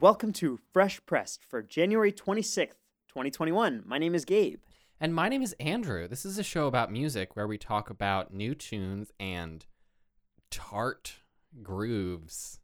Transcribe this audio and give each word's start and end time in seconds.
welcome 0.00 0.32
to 0.32 0.58
Fresh 0.72 1.04
Pressed 1.04 1.44
for 1.44 1.60
January 1.62 2.10
26th, 2.10 2.80
2021. 3.08 3.82
My 3.84 3.98
name 3.98 4.14
is 4.14 4.24
Gabe. 4.24 4.60
And 4.98 5.14
my 5.14 5.28
name 5.28 5.42
is 5.42 5.54
Andrew. 5.60 6.08
This 6.08 6.24
is 6.24 6.38
a 6.38 6.42
show 6.42 6.66
about 6.66 6.90
music 6.90 7.36
where 7.36 7.46
we 7.46 7.58
talk 7.58 7.90
about 7.90 8.32
new 8.32 8.54
tunes 8.54 9.12
and 9.20 9.66
tart 10.50 11.16
grooves. 11.62 12.60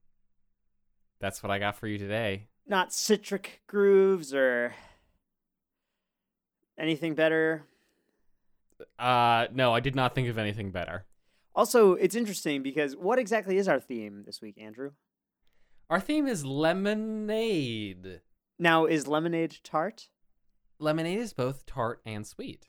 That's 1.20 1.42
what 1.42 1.50
I 1.50 1.58
got 1.58 1.76
for 1.76 1.86
you 1.86 1.98
today. 1.98 2.48
Not 2.66 2.94
citric 2.94 3.60
grooves 3.66 4.32
or 4.32 4.74
anything 6.78 7.14
better. 7.14 7.64
Uh 8.98 9.46
no, 9.52 9.74
I 9.74 9.80
did 9.80 9.94
not 9.94 10.14
think 10.14 10.28
of 10.28 10.38
anything 10.38 10.70
better. 10.70 11.04
Also, 11.54 11.92
it's 11.94 12.14
interesting 12.14 12.62
because 12.62 12.96
what 12.96 13.18
exactly 13.18 13.58
is 13.58 13.68
our 13.68 13.80
theme 13.80 14.24
this 14.24 14.40
week, 14.40 14.56
Andrew? 14.58 14.92
Our 15.88 16.00
theme 16.00 16.26
is 16.26 16.44
lemonade. 16.44 18.20
Now, 18.58 18.86
is 18.86 19.06
lemonade 19.06 19.58
tart? 19.62 20.08
Lemonade 20.80 21.20
is 21.20 21.32
both 21.32 21.64
tart 21.64 22.00
and 22.04 22.26
sweet. 22.26 22.68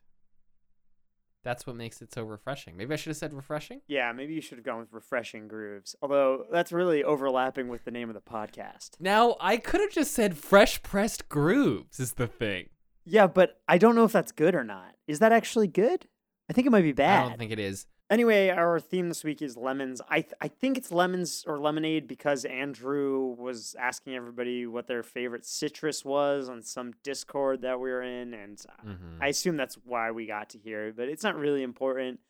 That's 1.44 1.66
what 1.66 1.76
makes 1.76 2.02
it 2.02 2.14
so 2.14 2.24
refreshing. 2.24 2.78
Maybe 2.78 2.94
I 2.94 2.98
should 2.98 3.10
have 3.12 3.18
said 3.18 3.34
refreshing. 3.34 3.82
Yeah, 3.88 4.12
maybe 4.12 4.34
you 4.34 4.42
should 4.42 4.58
have 4.58 4.66
gone 4.66 4.80
with 4.80 4.92
refreshing 4.92 5.48
grooves. 5.48 5.96
Although 6.02 6.46
that's 6.52 6.72
really 6.72 7.04
overlapping 7.04 7.70
with 7.70 7.86
the 7.86 7.92
name 7.92 8.10
of 8.10 8.16
the 8.16 8.22
podcast. 8.22 8.92
Now, 9.00 9.36
I 9.40 9.58
could 9.58 9.82
have 9.82 9.92
just 9.92 10.14
said 10.14 10.38
fresh 10.38 10.84
pressed 10.84 11.30
grooves 11.30 12.00
is 12.00 12.14
the 12.14 12.28
thing. 12.28 12.70
Yeah, 13.06 13.28
but 13.28 13.62
I 13.68 13.78
don't 13.78 13.96
know 13.96 14.04
if 14.04 14.12
that's 14.12 14.34
good 14.34 14.54
or 14.56 14.66
not. 14.66 14.96
Is 15.08 15.20
that 15.20 15.32
actually 15.32 15.68
good? 15.68 16.08
I 16.50 16.54
think 16.54 16.68
it 16.68 16.72
might 16.72 16.82
be 16.82 16.92
bad. 16.92 17.26
I 17.26 17.30
don't 17.30 17.40
think 17.40 17.52
it 17.52 17.60
is. 17.60 17.88
Anyway, 18.10 18.48
our 18.48 18.80
theme 18.80 19.10
this 19.10 19.26
week 19.26 19.42
is 19.42 19.58
lemons. 19.58 20.02
I 20.10 20.22
th- 20.22 20.34
I 20.40 20.48
think 20.48 20.78
it's 20.78 20.94
lemons 20.94 21.44
or 21.46 21.60
lemonade 21.60 22.08
because 22.08 22.46
Andrew 22.46 23.36
was 23.38 23.76
asking 23.78 24.16
everybody 24.16 24.66
what 24.66 24.88
their 24.88 25.04
favorite 25.04 25.46
citrus 25.46 26.06
was 26.06 26.48
on 26.48 26.62
some 26.64 26.94
Discord 27.04 27.62
that 27.64 27.82
we 27.82 27.90
were 27.90 28.02
in, 28.02 28.34
and 28.34 28.58
Mhm. 28.86 29.18
I 29.22 29.28
assume 29.28 29.58
that's 29.58 29.76
why 29.84 30.12
we 30.12 30.26
got 30.26 30.50
to 30.52 30.58
here. 30.58 30.94
But 30.96 31.10
it's 31.10 31.24
not 31.24 31.36
really 31.36 31.64
important. 31.64 32.22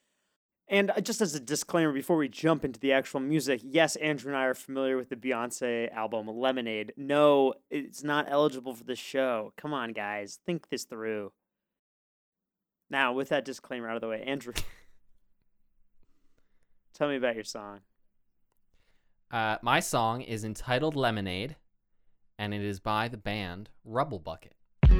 And 0.68 0.90
uh, 0.90 1.00
just 1.00 1.22
as 1.22 1.36
a 1.36 1.40
disclaimer, 1.40 1.94
before 1.94 2.18
we 2.18 2.28
jump 2.28 2.66
into 2.66 2.80
the 2.80 2.92
actual 2.92 3.20
music, 3.20 3.62
yes, 3.64 3.96
Andrew 3.98 4.32
and 4.32 4.38
I 4.38 4.46
are 4.46 4.54
familiar 4.56 4.98
with 4.98 5.10
the 5.10 5.16
Beyonce 5.16 5.94
album 5.94 6.28
Lemonade. 6.28 6.92
No, 6.98 7.54
it's 7.70 8.04
not 8.04 8.26
eligible 8.28 8.74
for 8.74 8.84
the 8.84 8.96
show. 8.96 9.54
Come 9.58 9.74
on, 9.76 9.94
guys, 9.94 10.40
think 10.46 10.70
this 10.70 10.86
through. 10.86 11.32
Now, 12.90 13.14
with 13.14 13.30
that 13.30 13.46
disclaimer 13.46 13.88
out 13.90 13.96
of 13.96 14.02
the 14.02 14.08
way, 14.10 14.24
Andrew. 14.24 14.54
Tell 16.98 17.10
me 17.10 17.18
about 17.18 17.36
your 17.36 17.44
song. 17.44 17.82
Uh, 19.30 19.58
my 19.62 19.80
song 19.80 20.22
is 20.22 20.44
entitled 20.44 20.96
Lemonade, 20.96 21.56
and 22.40 22.56
it 22.56 22.62
is 22.64 22.80
by 22.80 23.08
the 23.08 23.18
band 23.18 23.70
Rubble 23.86 24.18
Bucket. 24.18 24.56
We 24.90 24.98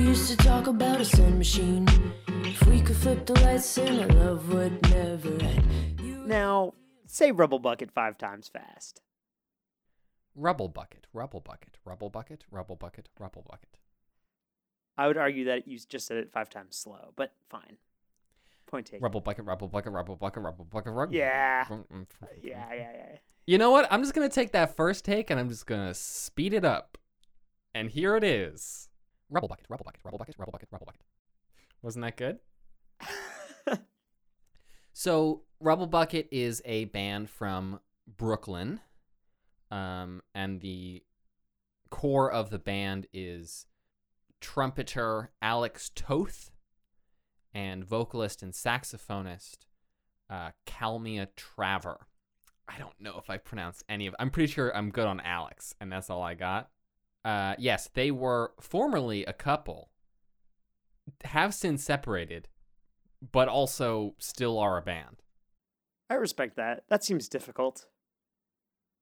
used 0.00 0.28
to 0.28 0.36
talk 0.38 0.66
about 0.66 1.00
a 1.00 1.04
sun 1.04 1.38
machine. 1.38 1.86
If 2.42 2.66
we 2.66 2.80
could 2.80 2.96
flip 2.96 3.26
the 3.26 3.34
lights 3.42 3.78
and 3.78 4.00
our 4.00 4.08
love 4.08 4.52
would 4.52 4.90
never 4.90 5.28
end. 5.40 6.00
You 6.02 6.24
Now, 6.26 6.74
say 7.06 7.30
Rubble 7.30 7.60
Bucket 7.60 7.92
five 7.92 8.18
times 8.18 8.48
fast. 8.48 9.03
Rubble 10.34 10.68
Bucket, 10.68 11.06
Rubble 11.12 11.40
Bucket, 11.40 11.78
Rubble 11.84 12.10
Bucket, 12.10 12.44
Rubble 12.50 12.76
Bucket, 12.76 13.08
Rubble 13.18 13.44
Bucket. 13.48 13.78
I 14.96 15.06
would 15.06 15.16
argue 15.16 15.44
that 15.46 15.66
you 15.66 15.78
just 15.78 16.06
said 16.06 16.16
it 16.16 16.30
five 16.32 16.50
times 16.50 16.76
slow, 16.76 17.12
but 17.16 17.32
fine. 17.48 17.78
Point 18.66 18.86
taken. 18.86 19.02
Rubble 19.02 19.20
Bucket, 19.20 19.44
Rubble 19.44 19.68
Bucket, 19.68 19.92
Rubble 19.92 20.16
Bucket, 20.16 20.42
Rubble 20.42 20.64
Bucket, 20.64 20.92
Rubble. 20.92 21.14
Yeah. 21.14 21.66
Yeah, 22.42 22.72
yeah, 22.72 22.74
yeah. 22.74 23.16
You 23.46 23.58
know 23.58 23.70
what? 23.70 23.86
I'm 23.90 24.02
just 24.02 24.14
going 24.14 24.28
to 24.28 24.34
take 24.34 24.52
that 24.52 24.76
first 24.76 25.04
take 25.04 25.30
and 25.30 25.38
I'm 25.38 25.48
just 25.48 25.66
going 25.66 25.86
to 25.86 25.94
speed 25.94 26.54
it 26.54 26.64
up. 26.64 26.96
And 27.74 27.90
here 27.90 28.16
it 28.16 28.24
is 28.24 28.88
Rubble 29.30 29.48
Bucket, 29.48 29.66
Rubble 29.68 29.84
Bucket, 29.84 30.00
Rubble 30.04 30.18
Bucket, 30.18 30.36
Rubble 30.38 30.52
Bucket, 30.52 30.68
Rubble 30.70 30.86
Bucket. 30.86 31.02
Wasn't 31.82 32.04
that 32.04 32.16
good? 32.16 32.38
So, 34.96 35.42
Rubble 35.58 35.88
Bucket 35.88 36.28
is 36.30 36.62
a 36.64 36.84
band 36.84 37.28
from 37.28 37.80
Brooklyn. 38.06 38.78
Um, 39.70 40.22
and 40.34 40.60
the 40.60 41.02
core 41.90 42.30
of 42.30 42.50
the 42.50 42.58
band 42.58 43.06
is 43.12 43.66
trumpeter 44.40 45.30
Alex 45.40 45.90
Toth 45.94 46.50
and 47.54 47.84
vocalist 47.84 48.42
and 48.42 48.52
saxophonist 48.52 49.58
uh, 50.28 50.50
Kalmia 50.66 51.28
Traver. 51.36 51.98
I 52.68 52.78
don't 52.78 52.98
know 53.00 53.16
if 53.18 53.30
I 53.30 53.36
pronounced 53.36 53.84
any 53.88 54.06
of 54.06 54.14
I'm 54.18 54.30
pretty 54.30 54.52
sure 54.52 54.74
I'm 54.74 54.90
good 54.90 55.06
on 55.06 55.20
Alex, 55.20 55.74
and 55.80 55.92
that's 55.92 56.10
all 56.10 56.22
I 56.22 56.34
got. 56.34 56.70
Uh, 57.24 57.54
yes, 57.58 57.88
they 57.94 58.10
were 58.10 58.52
formerly 58.60 59.24
a 59.24 59.32
couple, 59.32 59.90
have 61.24 61.54
since 61.54 61.84
separated, 61.84 62.48
but 63.32 63.48
also 63.48 64.14
still 64.18 64.58
are 64.58 64.78
a 64.78 64.82
band. 64.82 65.22
I 66.10 66.14
respect 66.14 66.56
that. 66.56 66.84
That 66.88 67.04
seems 67.04 67.28
difficult. 67.28 67.86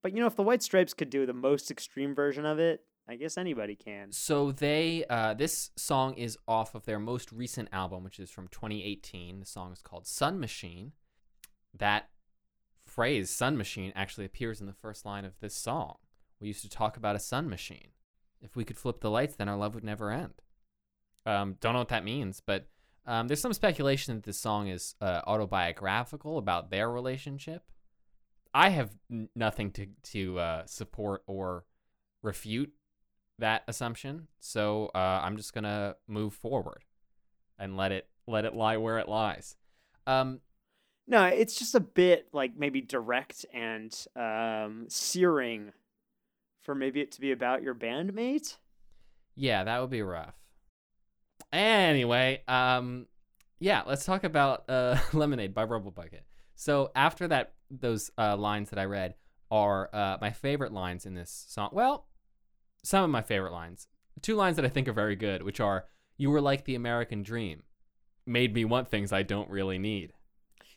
But 0.02 0.12
you 0.12 0.20
know, 0.20 0.26
if 0.26 0.36
the 0.36 0.42
White 0.42 0.62
Stripes 0.62 0.94
could 0.94 1.10
do 1.10 1.26
the 1.26 1.32
most 1.32 1.70
extreme 1.70 2.14
version 2.14 2.44
of 2.44 2.58
it, 2.58 2.84
I 3.08 3.16
guess 3.16 3.36
anybody 3.36 3.74
can. 3.74 4.12
So 4.12 4.52
they, 4.52 5.04
uh, 5.10 5.34
this 5.34 5.70
song 5.76 6.14
is 6.14 6.38
off 6.46 6.74
of 6.74 6.84
their 6.84 6.98
most 6.98 7.32
recent 7.32 7.68
album, 7.72 8.04
which 8.04 8.20
is 8.20 8.30
from 8.30 8.48
2018. 8.48 9.40
The 9.40 9.46
song 9.46 9.72
is 9.72 9.82
called 9.82 10.06
Sun 10.06 10.40
Machine. 10.40 10.92
That 11.76 12.08
phrase, 12.86 13.30
sun 13.30 13.56
machine, 13.56 13.92
actually 13.96 14.26
appears 14.26 14.60
in 14.60 14.66
the 14.66 14.72
first 14.72 15.06
line 15.06 15.24
of 15.24 15.38
this 15.40 15.54
song. 15.54 15.96
We 16.40 16.48
used 16.48 16.62
to 16.62 16.68
talk 16.68 16.96
about 16.96 17.16
a 17.16 17.20
sun 17.20 17.48
machine. 17.48 17.88
If 18.40 18.56
we 18.56 18.64
could 18.64 18.76
flip 18.76 19.00
the 19.00 19.10
lights, 19.10 19.36
then 19.36 19.48
our 19.48 19.56
love 19.56 19.74
would 19.74 19.84
never 19.84 20.10
end. 20.10 20.34
Um, 21.24 21.56
don't 21.60 21.72
know 21.72 21.78
what 21.78 21.88
that 21.88 22.04
means, 22.04 22.42
but 22.44 22.66
um, 23.06 23.28
there's 23.28 23.40
some 23.40 23.52
speculation 23.52 24.16
that 24.16 24.24
this 24.24 24.38
song 24.38 24.68
is 24.68 24.94
uh, 25.00 25.22
autobiographical 25.26 26.38
about 26.38 26.70
their 26.70 26.90
relationship. 26.90 27.71
I 28.54 28.68
have 28.70 28.90
n- 29.10 29.28
nothing 29.34 29.70
to 29.72 29.86
to 30.12 30.38
uh, 30.38 30.66
support 30.66 31.22
or 31.26 31.64
refute 32.22 32.72
that 33.38 33.62
assumption, 33.66 34.28
so 34.40 34.90
uh, 34.94 35.20
I'm 35.22 35.36
just 35.36 35.52
gonna 35.54 35.96
move 36.06 36.34
forward 36.34 36.84
and 37.58 37.76
let 37.76 37.92
it 37.92 38.08
let 38.26 38.44
it 38.44 38.54
lie 38.54 38.76
where 38.76 38.98
it 38.98 39.08
lies. 39.08 39.56
Um, 40.06 40.40
No, 41.06 41.24
it's 41.24 41.58
just 41.58 41.74
a 41.74 41.80
bit 41.80 42.28
like 42.32 42.56
maybe 42.56 42.80
direct 42.80 43.44
and 43.52 43.92
um, 44.16 44.86
searing 44.88 45.72
for 46.60 46.74
maybe 46.74 47.00
it 47.00 47.10
to 47.12 47.20
be 47.20 47.32
about 47.32 47.62
your 47.62 47.74
bandmate. 47.74 48.56
Yeah, 49.34 49.64
that 49.64 49.80
would 49.80 49.90
be 49.90 50.02
rough. 50.02 50.34
Anyway, 51.52 52.42
um, 52.48 53.06
yeah, 53.58 53.82
let's 53.86 54.04
talk 54.04 54.24
about 54.24 54.64
uh, 54.68 54.98
Lemonade 55.12 55.54
by 55.54 55.64
Rubble 55.64 55.90
Bucket. 55.90 56.24
So 56.62 56.92
after 56.94 57.26
that, 57.26 57.54
those 57.72 58.12
uh, 58.16 58.36
lines 58.36 58.70
that 58.70 58.78
I 58.78 58.84
read 58.84 59.16
are 59.50 59.90
uh, 59.92 60.18
my 60.20 60.30
favorite 60.30 60.72
lines 60.72 61.06
in 61.06 61.14
this 61.14 61.44
song. 61.48 61.70
Well, 61.72 62.06
some 62.84 63.02
of 63.02 63.10
my 63.10 63.20
favorite 63.20 63.52
lines. 63.52 63.88
Two 64.20 64.36
lines 64.36 64.54
that 64.54 64.64
I 64.64 64.68
think 64.68 64.86
are 64.86 64.92
very 64.92 65.16
good, 65.16 65.42
which 65.42 65.58
are 65.58 65.86
"You 66.16 66.30
were 66.30 66.40
like 66.40 66.64
the 66.64 66.76
American 66.76 67.24
dream, 67.24 67.64
made 68.26 68.54
me 68.54 68.64
want 68.64 68.86
things 68.86 69.12
I 69.12 69.24
don't 69.24 69.50
really 69.50 69.76
need." 69.76 70.12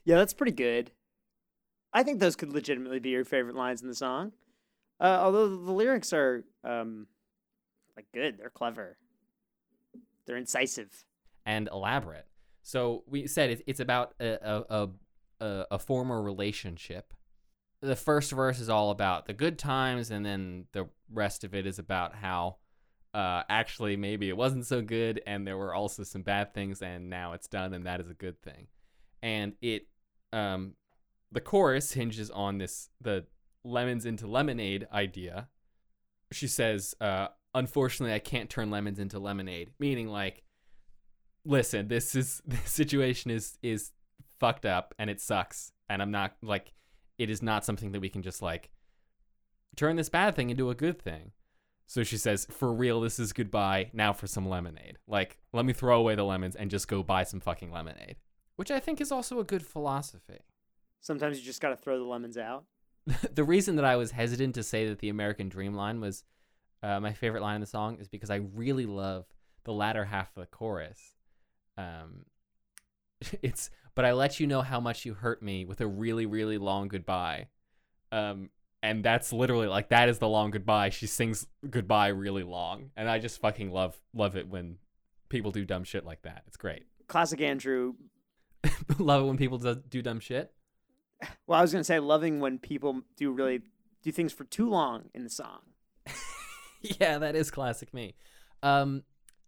Yeah, 0.03 0.15
that's 0.15 0.33
pretty 0.33 0.53
good. 0.53 0.89
I 1.93 2.01
think 2.01 2.19
those 2.19 2.35
could 2.35 2.51
legitimately 2.51 2.99
be 2.99 3.11
your 3.11 3.23
favorite 3.23 3.55
lines 3.55 3.83
in 3.83 3.87
the 3.87 3.93
song. 3.93 4.31
Uh, 4.99 5.19
although 5.21 5.47
the 5.47 5.71
lyrics 5.71 6.13
are 6.13 6.43
um, 6.63 7.05
like 7.95 8.07
good, 8.11 8.39
they're 8.39 8.49
clever, 8.49 8.97
they're 10.25 10.35
incisive. 10.37 11.03
and 11.45 11.69
elaborate. 11.71 12.25
So 12.63 13.03
we 13.05 13.27
said 13.27 13.61
it's 13.67 13.79
about 13.79 14.15
a, 14.19 14.39
a, 14.41 14.83
a, 14.83 14.89
a, 15.39 15.65
a 15.71 15.79
former 15.79 16.21
relationship. 16.21 17.13
The 17.81 17.95
first 17.95 18.31
verse 18.31 18.59
is 18.59 18.69
all 18.69 18.91
about 18.91 19.25
the 19.25 19.33
good 19.33 19.59
times, 19.59 20.11
and 20.11 20.25
then 20.25 20.65
the 20.71 20.87
rest 21.11 21.43
of 21.43 21.53
it 21.53 21.67
is 21.67 21.77
about 21.79 22.15
how 22.15 22.57
uh, 23.13 23.43
actually 23.49 23.95
maybe 23.95 24.29
it 24.29 24.37
wasn't 24.37 24.65
so 24.65 24.81
good, 24.81 25.21
and 25.27 25.45
there 25.45 25.57
were 25.57 25.73
also 25.73 26.03
some 26.03 26.21
bad 26.21 26.53
things, 26.53 26.81
and 26.81 27.09
now 27.09 27.33
it's 27.33 27.47
done, 27.47 27.73
and 27.73 27.85
that 27.85 27.99
is 27.99 28.09
a 28.09 28.13
good 28.13 28.41
thing. 28.41 28.67
And 29.21 29.53
it, 29.61 29.87
um, 30.33 30.73
the 31.31 31.41
chorus 31.41 31.93
hinges 31.93 32.29
on 32.29 32.57
this 32.57 32.89
the 33.01 33.25
lemons 33.63 34.05
into 34.05 34.27
lemonade 34.27 34.87
idea. 34.91 35.49
She 36.31 36.47
says, 36.47 36.95
uh, 36.99 37.27
"Unfortunately, 37.53 38.13
I 38.13 38.19
can't 38.19 38.49
turn 38.49 38.71
lemons 38.71 38.99
into 38.99 39.19
lemonade," 39.19 39.71
meaning 39.79 40.07
like 40.07 40.43
listen, 41.45 41.87
this 41.87 42.15
is 42.15 42.41
this 42.47 42.71
situation 42.71 43.31
is 43.31 43.57
is 43.61 43.91
fucked 44.39 44.65
up 44.65 44.93
and 44.97 45.09
it 45.09 45.21
sucks 45.21 45.71
and 45.89 46.01
I'm 46.01 46.11
not 46.11 46.35
like 46.41 46.73
it 47.17 47.29
is 47.29 47.41
not 47.41 47.65
something 47.65 47.91
that 47.91 47.99
we 47.99 48.09
can 48.09 48.21
just 48.21 48.41
like 48.41 48.69
turn 49.75 49.95
this 49.95 50.09
bad 50.09 50.35
thing 50.35 50.49
into 50.49 50.69
a 50.69 50.75
good 50.75 51.01
thing. 51.01 51.31
So 51.87 52.03
she 52.03 52.17
says, 52.17 52.47
"For 52.49 52.73
real, 52.73 52.99
this 52.99 53.19
is 53.19 53.31
goodbye. 53.31 53.91
Now 53.93 54.11
for 54.11 54.25
some 54.25 54.49
lemonade. 54.49 54.97
Like, 55.07 55.37
let 55.53 55.65
me 55.65 55.73
throw 55.73 55.99
away 55.99 56.15
the 56.15 56.23
lemons 56.23 56.55
and 56.55 56.71
just 56.71 56.87
go 56.87 57.03
buy 57.03 57.23
some 57.23 57.39
fucking 57.39 57.71
lemonade." 57.71 58.15
Which 58.55 58.71
I 58.71 58.79
think 58.79 59.01
is 59.01 59.11
also 59.11 59.39
a 59.39 59.43
good 59.43 59.65
philosophy. 59.65 60.39
Sometimes 61.01 61.37
you 61.37 61.45
just 61.45 61.61
got 61.61 61.69
to 61.69 61.75
throw 61.75 61.99
the 61.99 62.05
lemons 62.05 62.37
out. 62.37 62.65
the 63.35 63.43
reason 63.43 63.75
that 63.75 63.85
I 63.85 63.97
was 63.97 64.11
hesitant 64.11 64.55
to 64.55 64.63
say 64.63 64.87
that 64.87 64.99
the 64.99 65.09
American 65.09 65.49
Dream 65.49 65.75
line 65.75 66.01
was 66.01 66.23
uh, 66.81 66.99
my 66.99 67.13
favorite 67.13 67.43
line 67.43 67.55
in 67.55 67.61
the 67.61 67.67
song 67.67 67.97
is 67.99 68.07
because 68.07 68.31
I 68.31 68.37
really 68.37 68.85
love 68.85 69.25
the 69.65 69.73
latter 69.73 70.05
half 70.05 70.35
of 70.35 70.41
the 70.41 70.47
chorus. 70.47 71.15
Um, 71.77 72.25
it's 73.41 73.69
but 73.95 74.05
I 74.05 74.13
let 74.13 74.39
you 74.39 74.47
know 74.47 74.61
how 74.61 74.79
much 74.79 75.05
you 75.05 75.13
hurt 75.13 75.41
me 75.41 75.65
with 75.65 75.81
a 75.81 75.87
really 75.87 76.25
really 76.25 76.57
long 76.57 76.87
goodbye. 76.87 77.47
Um, 78.11 78.49
and 78.83 79.03
that's 79.03 79.33
literally 79.33 79.67
like 79.67 79.89
that 79.89 80.09
is 80.09 80.19
the 80.19 80.27
long 80.27 80.51
goodbye. 80.51 80.89
She 80.89 81.07
sings 81.07 81.47
goodbye 81.67 82.09
really 82.09 82.43
long, 82.43 82.91
and 82.95 83.09
I 83.09 83.19
just 83.19 83.41
fucking 83.41 83.71
love 83.71 83.99
love 84.13 84.37
it 84.37 84.47
when 84.47 84.77
people 85.29 85.51
do 85.51 85.65
dumb 85.65 85.83
shit 85.83 86.05
like 86.05 86.21
that. 86.21 86.43
It's 86.47 86.57
great. 86.57 86.83
Classic 87.07 87.41
Andrew. 87.41 87.93
love 88.99 89.23
it 89.23 89.25
when 89.25 89.37
people 89.37 89.57
do, 89.57 89.75
do 89.89 90.01
dumb 90.01 90.19
shit. 90.19 90.51
Well, 91.47 91.57
I 91.57 91.61
was 91.61 91.71
gonna 91.71 91.83
say 91.83 91.99
loving 91.99 92.39
when 92.39 92.59
people 92.59 93.01
do 93.15 93.31
really 93.31 93.61
do 94.03 94.11
things 94.11 94.33
for 94.33 94.43
too 94.43 94.69
long 94.69 95.05
in 95.13 95.23
the 95.23 95.29
song. 95.29 95.59
yeah, 96.81 97.17
that 97.17 97.35
is 97.35 97.49
classic 97.49 97.93
me. 97.93 98.15
Um, 98.61 99.03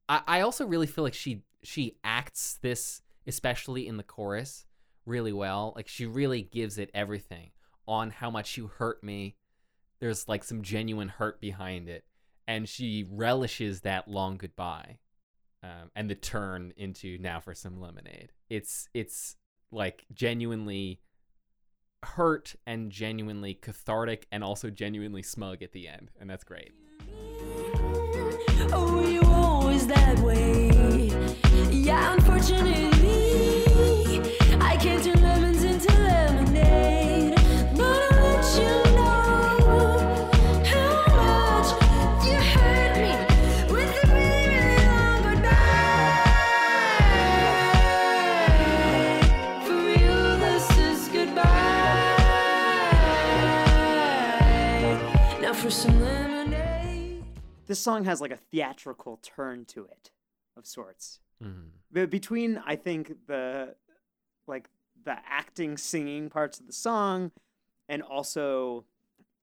I, 0.09 0.21
I 0.27 0.41
also 0.41 0.65
really 0.65 0.87
feel 0.87 1.03
like 1.03 1.13
she 1.13 1.43
she 1.63 1.97
acts 2.03 2.57
this, 2.61 3.01
especially 3.27 3.87
in 3.87 3.97
the 3.97 4.03
chorus, 4.03 4.65
really 5.05 5.33
well. 5.33 5.73
Like 5.75 5.87
she 5.87 6.05
really 6.05 6.41
gives 6.41 6.77
it 6.77 6.89
everything 6.93 7.51
on 7.87 8.09
how 8.09 8.29
much 8.29 8.57
you 8.57 8.67
hurt 8.67 9.03
me. 9.03 9.35
There's 9.99 10.27
like 10.27 10.43
some 10.43 10.61
genuine 10.61 11.09
hurt 11.09 11.41
behind 11.41 11.89
it, 11.89 12.05
and 12.47 12.69
she 12.69 13.05
relishes 13.09 13.81
that 13.81 14.07
long 14.07 14.37
goodbye, 14.37 14.99
um, 15.63 15.91
and 15.95 16.09
the 16.09 16.15
turn 16.15 16.73
into 16.77 17.17
now 17.17 17.39
for 17.39 17.53
some 17.53 17.81
lemonade. 17.81 18.31
It's 18.49 18.89
it's 18.93 19.35
like 19.71 20.05
genuinely 20.13 21.01
hurt 22.03 22.55
and 22.67 22.91
genuinely 22.91 23.55
cathartic 23.55 24.27
and 24.31 24.43
also 24.43 24.69
genuinely 24.69 25.23
smug 25.23 25.63
at 25.63 25.71
the 25.71 25.87
end, 25.87 26.11
and 26.19 26.29
that's 26.29 26.43
great. 26.43 26.73
Oh, 28.71 28.97
This 57.67 57.79
song 57.79 58.05
has 58.05 58.21
like 58.21 58.31
a 58.31 58.37
theatrical 58.37 59.17
turn 59.17 59.65
to 59.65 59.85
it, 59.85 60.11
of 60.55 60.65
sorts. 60.65 61.19
Mhm. 61.43 62.09
Between 62.09 62.57
I 62.65 62.75
think 62.75 63.27
the 63.27 63.75
like 64.47 64.69
the 65.03 65.17
acting 65.27 65.77
singing 65.77 66.29
parts 66.29 66.59
of 66.59 66.67
the 66.67 66.73
song 66.73 67.31
and 67.87 68.01
also 68.01 68.85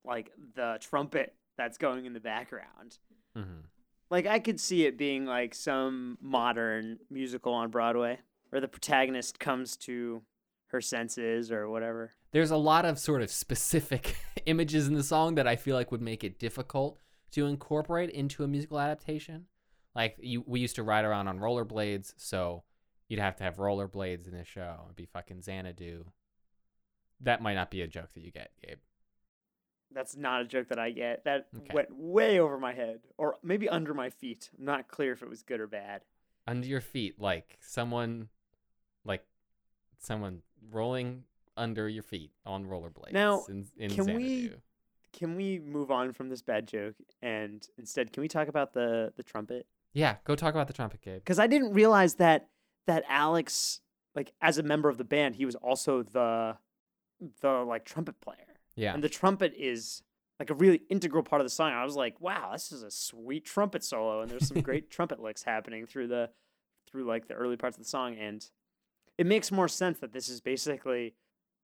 like 0.05 0.31
the 0.55 0.79
trumpet 0.81 1.35
that's 1.57 1.79
going 1.79 2.05
in 2.07 2.13
the 2.13 2.21
background. 2.21 2.99
Mhm. 3.37 3.65
Like 4.11 4.27
I 4.27 4.39
could 4.39 4.61
see 4.61 4.85
it 4.87 4.97
being 4.99 5.25
like 5.25 5.55
some 5.55 6.19
modern 6.21 6.99
musical 7.11 7.53
on 7.55 7.71
Broadway 7.71 8.21
where 8.51 8.61
the 8.61 8.69
protagonist 8.69 9.39
comes 9.39 9.77
to 9.79 10.23
her 10.69 10.81
senses 10.81 11.51
or 11.53 11.69
whatever. 11.69 12.15
There's 12.33 12.51
a 12.51 12.57
lot 12.57 12.85
of 12.85 12.99
sort 12.99 13.23
of 13.23 13.31
specific 13.31 14.17
images 14.47 14.89
in 14.89 14.95
the 14.95 15.03
song 15.05 15.37
that 15.37 15.47
I 15.47 15.57
feel 15.57 15.77
like 15.77 15.93
would 15.93 16.03
make 16.03 16.25
it 16.25 16.39
difficult 16.39 16.99
to 17.35 17.47
incorporate 17.47 18.11
into 18.11 18.45
a 18.45 18.49
musical 18.49 18.79
adaptation. 18.81 19.47
Like 19.95 20.17
you, 20.19 20.43
we 20.47 20.61
used 20.61 20.77
to 20.77 20.83
ride 20.83 21.05
around 21.05 21.29
on 21.29 21.39
rollerblades, 21.39 22.15
so 22.17 22.65
you'd 23.09 23.21
have 23.21 23.37
to 23.37 23.45
have 23.45 23.57
rollerblades 23.57 24.27
in 24.27 24.37
the 24.37 24.45
show. 24.45 24.81
It'd 24.87 24.97
be 24.97 25.07
fucking 25.07 25.43
Xanadu. 25.43 26.05
That 27.21 27.41
might 27.43 27.55
not 27.55 27.71
be 27.71 27.83
a 27.83 27.87
joke 27.87 28.13
that 28.15 28.21
you 28.21 28.31
get, 28.33 28.51
Gabe. 28.65 28.79
That's 29.93 30.17
not 30.17 30.41
a 30.41 30.45
joke 30.45 30.69
that 30.69 30.79
I 30.79 30.91
get. 30.91 31.25
That 31.25 31.47
Okay. 31.57 31.73
went 31.73 31.89
way 31.95 32.41
over 32.41 32.59
my 32.59 32.73
head 32.75 33.01
or 33.17 33.39
maybe 33.43 33.69
under 33.69 33.95
my 33.95 34.11
feet. 34.11 34.51
I'm 34.59 34.65
not 34.65 34.89
clear 34.89 35.13
if 35.13 35.23
it 35.23 35.29
was 35.29 35.43
good 35.43 35.61
or 35.61 35.69
bad. 35.69 36.03
Under 36.49 36.67
your 36.67 36.81
feet, 36.81 37.21
like 37.21 37.59
someone, 37.61 38.29
like 39.05 39.25
someone 39.99 40.43
rolling 40.71 41.25
under 41.57 41.89
your 41.89 42.03
feet 42.03 42.33
on 42.45 42.67
rollerblades. 42.67 43.13
Now, 43.13 43.45
in, 43.49 43.67
in 43.77 43.91
can 43.91 44.05
we- 44.17 44.41
Xanadu. 44.49 44.61
Can 45.15 45.37
we 45.37 45.59
move 45.61 45.91
on 45.91 46.13
from 46.13 46.29
this 46.29 46.43
bad 46.43 46.67
joke 46.69 46.97
and 47.23 47.67
instead 47.79 48.13
can 48.13 48.21
we 48.21 48.29
talk 48.29 48.49
about 48.49 48.75
the 48.75 49.13
the 49.17 49.23
trumpet? 49.23 49.67
Yeah, 49.93 50.17
go 50.25 50.35
talk 50.35 50.55
about 50.55 50.67
the 50.67 50.73
trumpet, 50.73 51.01
Gabe. 51.03 51.21
because 51.21 51.39
I 51.39 51.47
didn't 51.47 51.73
realize 51.73 52.15
that 52.17 52.49
that 52.87 53.05
Alex, 53.09 53.81
like 54.15 54.33
as 54.43 54.59
a 54.59 54.63
member 54.63 54.89
of 54.89 54.99
the 54.99 55.05
band, 55.05 55.37
he 55.37 55.47
was 55.47 55.55
also 55.55 56.03
the 56.03 56.57
the 57.41 57.51
like 57.65 57.85
trumpet 57.85 58.21
player, 58.21 58.59
Yeah. 58.75 58.93
and 58.93 59.03
the 59.03 59.09
trumpet 59.09 59.55
is 59.57 60.03
like 60.41 60.51
a 60.51 60.55
really 60.55 60.83
integral 60.91 61.23
part 61.23 61.41
of 61.41 61.47
the 61.47 61.51
song. 61.51 61.73
I 61.73 61.85
was 61.85 61.95
like, 61.95 62.21
wow, 62.21 62.51
this 62.53 62.73
is 62.73 62.83
a 62.83 62.91
sweet 62.91 63.45
trumpet 63.45 63.85
solo, 63.85 64.21
and 64.21 64.29
there's 64.31 64.49
some 64.49 64.61
great 64.63 64.91
trumpet 64.97 65.21
licks 65.21 65.45
happening 65.45 65.87
through 65.87 66.09
the 66.09 66.31
through 66.91 67.05
like 67.05 67.29
the 67.29 67.35
early 67.35 67.57
parts 67.57 67.77
of 67.79 67.83
the 67.85 67.89
song, 67.89 68.17
and 68.19 68.45
it 69.17 69.27
makes 69.27 69.53
more 69.53 69.69
sense 69.69 70.01
that 70.01 70.13
this 70.13 70.29
is 70.29 70.41
basically 70.41 71.15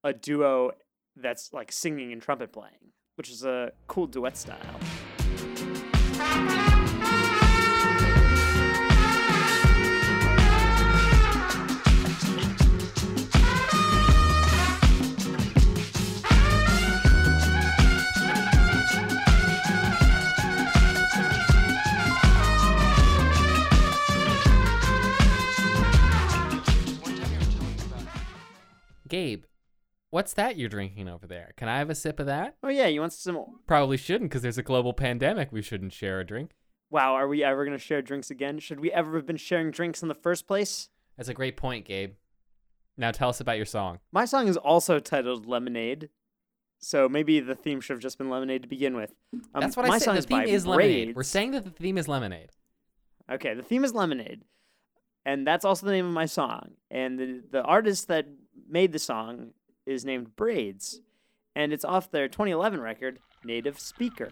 a 0.05 0.13
duo 0.13 0.71
that's 1.17 1.53
like 1.53 1.73
singing 1.73 2.13
and 2.13 2.23
trumpet 2.23 2.53
playing, 2.53 2.93
which 3.21 3.29
is 3.29 3.45
a 3.45 3.71
cool 3.87 4.07
duet 4.07 4.35
style. 4.35 4.81
What's 30.11 30.35
that 30.35 30.57
you're 30.57 30.69
drinking 30.69 31.09
over 31.09 31.27
there? 31.27 31.53
Can 31.57 31.69
I 31.69 31.79
have 31.79 31.91
a 31.91 31.95
sip 31.95 32.21
of 32.21 32.27
that? 32.27 32.57
Oh 32.63 32.69
yeah, 32.69 32.87
you 32.87 33.01
want 33.01 33.13
some 33.13 33.35
more? 33.35 33.49
Probably 33.67 33.97
shouldn't 33.97 34.31
because 34.31 34.43
there's 34.43 34.59
a 34.59 34.63
global 34.63 34.93
pandemic. 34.93 35.51
We 35.53 35.63
shouldn't 35.63 35.93
share 35.93 36.21
a 36.21 36.27
drink. 36.27 36.53
Wow, 36.91 37.15
are 37.15 37.29
we 37.29 37.45
ever 37.45 37.65
going 37.65 37.77
to 37.77 37.83
share 37.83 38.03
drinks 38.03 38.31
again? 38.31 38.59
Should 38.59 38.81
we 38.81 38.91
ever 38.93 39.17
have 39.17 39.27
been 39.27 39.37
sharing 39.37 39.71
drinks 39.71 40.03
in 40.03 40.09
the 40.09 40.15
first 40.15 40.47
place? 40.47 40.89
That's 41.17 41.29
a 41.29 41.35
great 41.35 41.57
point, 41.57 41.85
Gabe. 41.85 42.15
Now 42.97 43.13
tell 43.13 43.29
us 43.29 43.41
about 43.41 43.57
your 43.57 43.67
song. 43.67 44.01
My 44.13 44.25
song 44.25 44.49
is 44.49 44.57
also 44.57 44.99
titled 44.99 45.47
Lemonade. 45.47 46.09
So 46.81 47.09
maybe 47.09 47.41
the 47.41 47.55
theme 47.55 47.81
should 47.81 47.95
have 47.95 48.03
just 48.03 48.19
been 48.19 48.31
Lemonade 48.31 48.63
to 48.63 48.69
begin 48.69 48.97
with. 48.97 49.15
Um, 49.55 49.61
That's 49.61 49.77
what 49.77 49.87
my 49.87 49.97
I 49.97 49.99
said. 49.99 50.15
The 50.15 50.19
is 50.19 50.25
theme 50.25 50.43
is 50.43 50.67
lemonade. 50.67 51.15
We're 51.15 51.23
saying 51.23 51.53
that 51.53 51.65
the 51.65 51.71
theme 51.71 51.99
is 51.99 52.09
lemonade. 52.09 52.51
Okay, 53.31 53.55
the 53.55 53.63
theme 53.63 53.85
is 53.85 53.95
Lemonade. 53.95 54.43
And 55.25 55.47
that's 55.47 55.65
also 55.65 55.87
the 55.87 55.93
name 55.93 56.07
of 56.07 56.13
my 56.13 56.27
song. 56.27 56.73
And 56.91 57.19
the, 57.19 57.43
the 57.51 57.63
artist 57.63 58.09
that 58.09 58.27
made 58.69 58.93
the 58.93 58.99
song 58.99 59.51
is 59.91 60.05
named 60.05 60.37
Braids. 60.37 61.01
And 61.55 61.73
it's 61.73 61.85
off 61.85 62.11
their 62.11 62.29
2011 62.29 62.81
record, 62.81 63.19
Native 63.45 63.79
Speaker. 63.79 64.31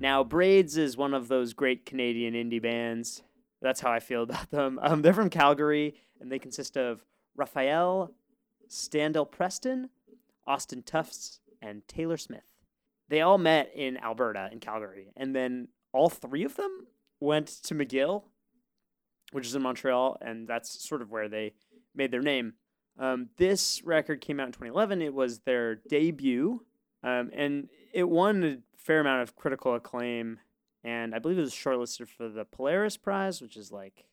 Now, 0.00 0.24
Braids 0.24 0.76
is 0.76 0.96
one 0.96 1.14
of 1.14 1.28
those 1.28 1.52
great 1.52 1.86
Canadian 1.86 2.34
indie 2.34 2.62
bands. 2.62 3.22
That's 3.60 3.80
how 3.80 3.90
I 3.90 4.00
feel 4.00 4.22
about 4.24 4.50
them. 4.50 4.78
Um, 4.82 5.02
they're 5.02 5.14
from 5.14 5.30
Calgary, 5.30 5.94
and 6.20 6.30
they 6.30 6.38
consist 6.38 6.76
of 6.76 7.04
Raphaelle, 7.36 8.12
Standell 8.68 9.30
Preston, 9.30 9.90
Austin 10.46 10.82
Tufts, 10.82 11.40
and 11.62 11.86
Taylor 11.88 12.16
Smith. 12.16 12.44
They 13.08 13.20
all 13.20 13.38
met 13.38 13.72
in 13.74 13.96
Alberta, 13.96 14.50
in 14.52 14.60
Calgary, 14.60 15.08
and 15.16 15.34
then 15.34 15.68
all 15.92 16.08
three 16.08 16.44
of 16.44 16.56
them 16.56 16.86
went 17.20 17.48
to 17.64 17.74
McGill, 17.74 18.24
which 19.32 19.46
is 19.46 19.54
in 19.54 19.62
Montreal, 19.62 20.18
and 20.20 20.46
that's 20.46 20.86
sort 20.86 21.02
of 21.02 21.10
where 21.10 21.28
they 21.28 21.54
made 21.94 22.10
their 22.10 22.22
name. 22.22 22.54
Um, 22.98 23.28
this 23.36 23.82
record 23.84 24.20
came 24.20 24.40
out 24.40 24.46
in 24.46 24.52
2011. 24.52 25.02
It 25.02 25.14
was 25.14 25.40
their 25.40 25.76
debut, 25.76 26.64
um, 27.02 27.30
and 27.32 27.68
it 27.92 28.08
won 28.08 28.44
a 28.44 28.58
fair 28.76 29.00
amount 29.00 29.22
of 29.22 29.36
critical 29.36 29.74
acclaim. 29.74 30.40
And 30.84 31.14
I 31.14 31.18
believe 31.18 31.38
it 31.38 31.42
was 31.42 31.54
shortlisted 31.54 32.08
for 32.08 32.28
the 32.28 32.44
Polaris 32.44 32.96
Prize, 32.96 33.42
which 33.42 33.56
is 33.56 33.72
like 33.72 34.04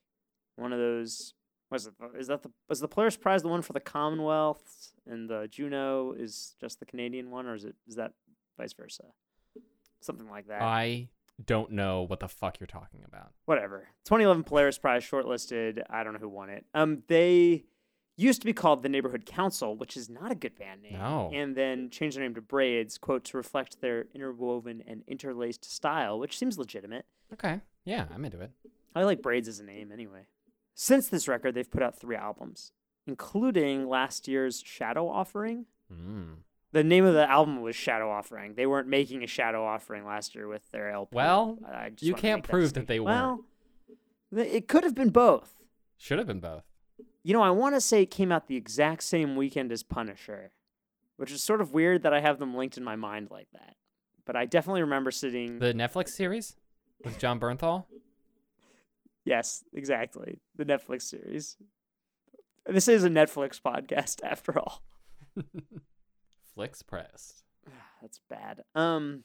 one 0.56 0.74
of 0.74 0.80
those. 0.80 1.34
Was 1.72 1.88
it? 1.88 1.94
Is 2.18 2.28
that 2.28 2.44
the 2.44 2.52
was 2.70 2.80
the 2.80 2.88
Polaris 2.88 3.18
Prize 3.18 3.42
the 3.42 3.48
one 3.48 3.62
for 3.62 3.74
the 3.74 3.80
Commonwealth, 3.80 4.92
and 5.08 5.30
the 5.30 5.48
Juno 5.50 6.14
is 6.14 6.56
just 6.60 6.80
the 6.80 6.86
Canadian 6.86 7.32
one, 7.32 7.48
or 7.48 7.56
is 7.56 7.66
it 7.66 7.76
is 7.88 7.96
that 7.96 8.14
vice 8.58 8.74
versa? 8.74 9.04
Something 10.02 10.30
like 10.30 10.48
that. 10.48 10.62
I 10.62 11.10
don't 11.44 11.72
know 11.72 12.04
what 12.04 12.20
the 12.20 12.28
fuck 12.28 12.60
you're 12.60 12.68
talking 12.68 13.02
about. 13.06 13.32
whatever. 13.46 13.90
2011 14.06 14.44
Polaris 14.44 14.78
Prize 14.78 15.04
shortlisted. 15.04 15.84
I 15.90 16.04
don't 16.04 16.14
know 16.14 16.20
who 16.20 16.30
won 16.30 16.50
it. 16.50 16.66
Um, 16.74 17.04
they 17.08 17.66
used 18.18 18.42
to 18.42 18.46
be 18.46 18.54
called 18.54 18.84
the 18.84 18.90
Neighborhood 18.90 19.26
Council, 19.26 19.76
which 19.76 19.98
is 19.98 20.10
not 20.10 20.32
a 20.32 20.36
good 20.36 20.58
band 20.58 20.82
name. 20.82 20.94
No. 20.94 21.32
And 21.34 21.56
then 21.56 21.90
changed 21.90 22.18
their 22.18 22.24
name 22.24 22.36
to 22.36 22.42
Braids, 22.42 22.98
quote, 22.98 23.24
to 23.26 23.38
reflect 23.38 23.82
their 23.82 24.06
interwoven 24.14 24.84
and 24.88 25.04
interlaced 25.08 25.66
style, 25.66 26.20
which 26.20 26.38
seems 26.38 26.58
legitimate. 26.58 27.06
Okay. 27.34 27.62
Yeah, 27.84 28.06
I'm 28.14 28.24
into 28.24 28.40
it. 28.42 28.52
I 28.96 29.04
like 29.04 29.22
Braids 29.22 29.48
as 29.48 29.60
a 29.60 29.64
name 29.64 29.92
anyway. 29.92 30.28
Since 30.74 31.10
this 31.10 31.28
record, 31.28 31.54
they've 31.56 31.70
put 31.70 31.84
out 31.84 32.00
three 32.00 32.16
albums, 32.16 32.72
including 33.08 33.88
last 33.88 34.28
year's 34.28 34.62
Shadow 34.66 35.08
Offering. 35.08 35.66
Mm. 35.92 36.38
The 36.72 36.84
name 36.84 37.06
of 37.06 37.14
the 37.14 37.30
album 37.30 37.62
was 37.62 37.76
Shadow 37.76 38.10
Offering. 38.10 38.56
They 38.56 38.66
weren't 38.66 38.88
making 38.88 39.24
a 39.24 39.28
Shadow 39.28 39.64
Offering 39.66 40.06
last 40.06 40.36
year 40.36 40.48
with 40.48 40.70
their 40.72 40.92
LP. 40.92 41.16
Well, 41.16 41.58
you 42.00 42.14
can't 42.14 42.44
prove 42.44 42.74
that 42.74 42.82
distinction. 42.82 42.88
they 42.88 43.00
Well, 43.00 43.46
th- 44.34 44.54
it 44.54 44.68
could 44.68 44.84
have 44.84 44.96
been 44.96 45.10
both. 45.10 45.62
Should 45.98 46.18
have 46.18 46.28
been 46.28 46.42
both. 46.42 46.64
You 47.26 47.34
know, 47.34 47.42
I 47.42 47.50
want 47.50 47.74
to 47.74 47.82
say 47.82 48.04
it 48.04 48.12
came 48.12 48.32
out 48.32 48.46
the 48.46 48.56
exact 48.56 49.02
same 49.02 49.36
weekend 49.36 49.72
as 49.72 49.82
Punisher, 49.82 50.52
which 51.18 51.32
is 51.32 51.42
sort 51.42 51.60
of 51.60 51.74
weird 51.74 52.04
that 52.04 52.14
I 52.14 52.20
have 52.20 52.38
them 52.38 52.54
linked 52.56 52.78
in 52.78 52.84
my 52.84 52.96
mind 52.96 53.30
like 53.32 53.48
that. 53.52 53.78
But 54.26 54.36
I 54.36 54.46
definitely 54.46 54.82
remember 54.82 55.10
sitting. 55.10 55.58
The 55.58 55.74
Netflix 55.74 56.10
series 56.10 56.56
with 57.04 57.18
Jon 57.18 57.40
Bernthal. 57.40 57.86
yes, 59.24 59.64
exactly. 59.74 60.38
The 60.56 60.66
Netflix 60.66 61.02
series. 61.02 61.58
This 62.68 62.88
is 62.88 63.04
a 63.04 63.10
Netflix 63.10 63.60
podcast 63.60 64.20
after 64.24 64.60
all. 64.60 64.84
Flicks 66.54 66.84
pressed. 66.84 67.44
That's 68.04 68.20
bad. 68.30 68.62
Um, 68.76 69.24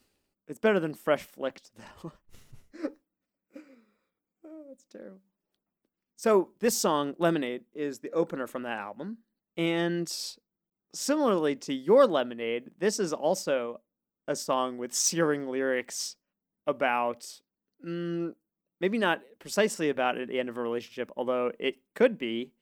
it's 0.49 0.59
better 0.59 0.80
than 0.80 0.95
Fresh 0.95 1.25
Flicked 1.25 1.71
though. 1.76 2.12
oh, 4.47 4.62
that's 4.71 4.87
terrible. 4.90 5.21
So 6.21 6.50
this 6.61 6.77
song, 6.77 7.15
Lemonade, 7.17 7.62
is 7.73 8.00
the 8.00 8.11
opener 8.11 8.47
from 8.47 8.65
that 8.65 8.77
album, 8.77 9.21
and 9.57 10.07
similarly 10.93 11.57
to 11.57 11.73
your 11.73 12.07
Lemonade, 12.07 12.73
this 12.79 13.00
is 13.00 13.15
also 13.15 13.81
a 14.29 14.37
song 14.37 14.77
with 14.77 14.93
searing 14.93 15.49
lyrics 15.49 16.17
about 16.67 17.27
mm, 17.83 18.35
maybe 18.83 18.99
not 18.99 19.23
precisely 19.39 19.89
about 19.89 20.19
at 20.19 20.29
the 20.29 20.39
end 20.39 20.50
of 20.50 20.59
a 20.59 20.61
relationship, 20.61 21.11
although 21.17 21.53
it 21.59 21.77
could 21.95 22.19
be, 22.19 22.53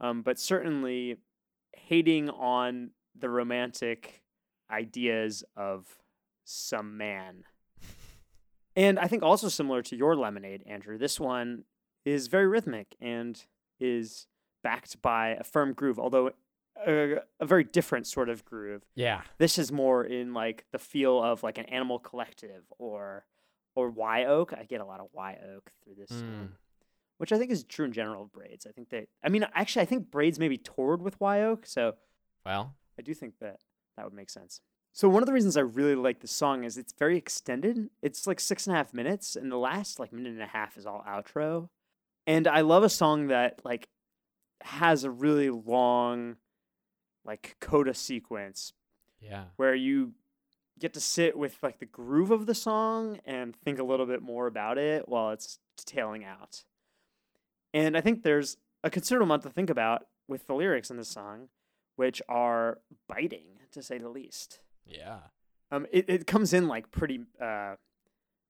um, 0.00 0.22
but 0.22 0.38
certainly 0.38 1.16
hating 1.72 2.30
on 2.30 2.90
the 3.18 3.28
romantic 3.28 4.22
ideas 4.70 5.42
of 5.56 5.88
some 6.44 6.96
man. 6.96 7.42
And 8.74 8.98
I 8.98 9.06
think 9.06 9.22
also 9.22 9.50
similar 9.50 9.82
to 9.82 9.96
your 9.96 10.16
lemonade, 10.16 10.62
Andrew, 10.66 10.96
this 10.96 11.20
one 11.20 11.64
is 12.04 12.26
very 12.28 12.46
rhythmic 12.46 12.94
and 13.00 13.44
is 13.80 14.26
backed 14.62 15.00
by 15.02 15.28
a 15.30 15.44
firm 15.44 15.72
groove, 15.72 15.98
although 15.98 16.30
a, 16.86 17.16
a 17.40 17.46
very 17.46 17.64
different 17.64 18.06
sort 18.06 18.28
of 18.28 18.44
groove. 18.44 18.82
Yeah. 18.94 19.22
This 19.38 19.58
is 19.58 19.70
more 19.72 20.04
in 20.04 20.32
like 20.34 20.64
the 20.72 20.78
feel 20.78 21.22
of 21.22 21.42
like 21.42 21.58
an 21.58 21.66
animal 21.66 21.98
collective 21.98 22.64
or 22.78 23.24
or 23.74 23.88
Y 23.90 24.24
Oak. 24.24 24.52
I 24.52 24.64
get 24.64 24.80
a 24.80 24.84
lot 24.84 25.00
of 25.00 25.08
Y 25.12 25.38
Oak 25.54 25.70
through 25.82 25.94
this 25.94 26.10
song, 26.10 26.20
Mm. 26.22 26.48
which 27.18 27.32
I 27.32 27.38
think 27.38 27.50
is 27.50 27.64
true 27.64 27.86
in 27.86 27.92
general 27.92 28.22
of 28.24 28.32
braids. 28.32 28.66
I 28.66 28.70
think 28.72 28.90
they, 28.90 29.06
I 29.24 29.28
mean, 29.30 29.46
actually, 29.54 29.82
I 29.82 29.86
think 29.86 30.10
braids 30.10 30.38
maybe 30.38 30.58
toured 30.58 31.00
with 31.02 31.18
Y 31.20 31.40
Oak, 31.42 31.64
so 31.66 31.94
Well, 32.44 32.74
I 32.98 33.02
do 33.02 33.14
think 33.14 33.38
that 33.40 33.60
that 33.96 34.04
would 34.04 34.12
make 34.14 34.28
sense. 34.30 34.60
So 34.92 35.08
one 35.08 35.22
of 35.22 35.26
the 35.26 35.32
reasons 35.32 35.56
I 35.56 35.60
really 35.62 35.94
like 35.94 36.20
this 36.20 36.32
song 36.32 36.64
is 36.64 36.76
it's 36.76 36.92
very 36.92 37.16
extended. 37.16 37.88
It's 38.02 38.26
like 38.26 38.38
six 38.40 38.66
and 38.66 38.74
a 38.74 38.76
half 38.76 38.92
minutes, 38.92 39.36
and 39.36 39.50
the 39.50 39.56
last 39.56 39.98
like 39.98 40.12
minute 40.12 40.32
and 40.32 40.42
a 40.42 40.46
half 40.46 40.76
is 40.76 40.84
all 40.84 41.02
outro. 41.08 41.70
And 42.26 42.46
I 42.46 42.60
love 42.60 42.82
a 42.82 42.88
song 42.88 43.28
that 43.28 43.60
like 43.64 43.88
has 44.62 45.04
a 45.04 45.10
really 45.10 45.50
long 45.50 46.36
like 47.24 47.56
coda 47.60 47.94
sequence 47.94 48.72
yeah. 49.20 49.44
where 49.56 49.74
you 49.74 50.12
get 50.78 50.94
to 50.94 51.00
sit 51.00 51.36
with 51.36 51.56
like 51.62 51.78
the 51.78 51.86
groove 51.86 52.30
of 52.30 52.46
the 52.46 52.54
song 52.54 53.18
and 53.24 53.54
think 53.54 53.78
a 53.78 53.84
little 53.84 54.06
bit 54.06 54.22
more 54.22 54.46
about 54.46 54.78
it 54.78 55.08
while 55.08 55.30
it's 55.30 55.58
tailing 55.76 56.24
out. 56.24 56.64
And 57.74 57.96
I 57.96 58.00
think 58.00 58.22
there's 58.22 58.56
a 58.84 58.90
considerable 58.90 59.26
amount 59.26 59.42
to 59.42 59.50
think 59.50 59.70
about 59.70 60.06
with 60.28 60.46
the 60.46 60.54
lyrics 60.54 60.90
in 60.90 60.96
this 60.96 61.08
song, 61.08 61.48
which 61.96 62.20
are 62.28 62.78
biting 63.08 63.46
to 63.72 63.82
say 63.82 63.98
the 63.98 64.08
least. 64.08 64.60
Yeah. 64.84 65.18
Um, 65.70 65.86
it, 65.90 66.04
it 66.08 66.26
comes 66.26 66.52
in 66.52 66.68
like 66.68 66.90
pretty 66.90 67.20
uh, 67.40 67.76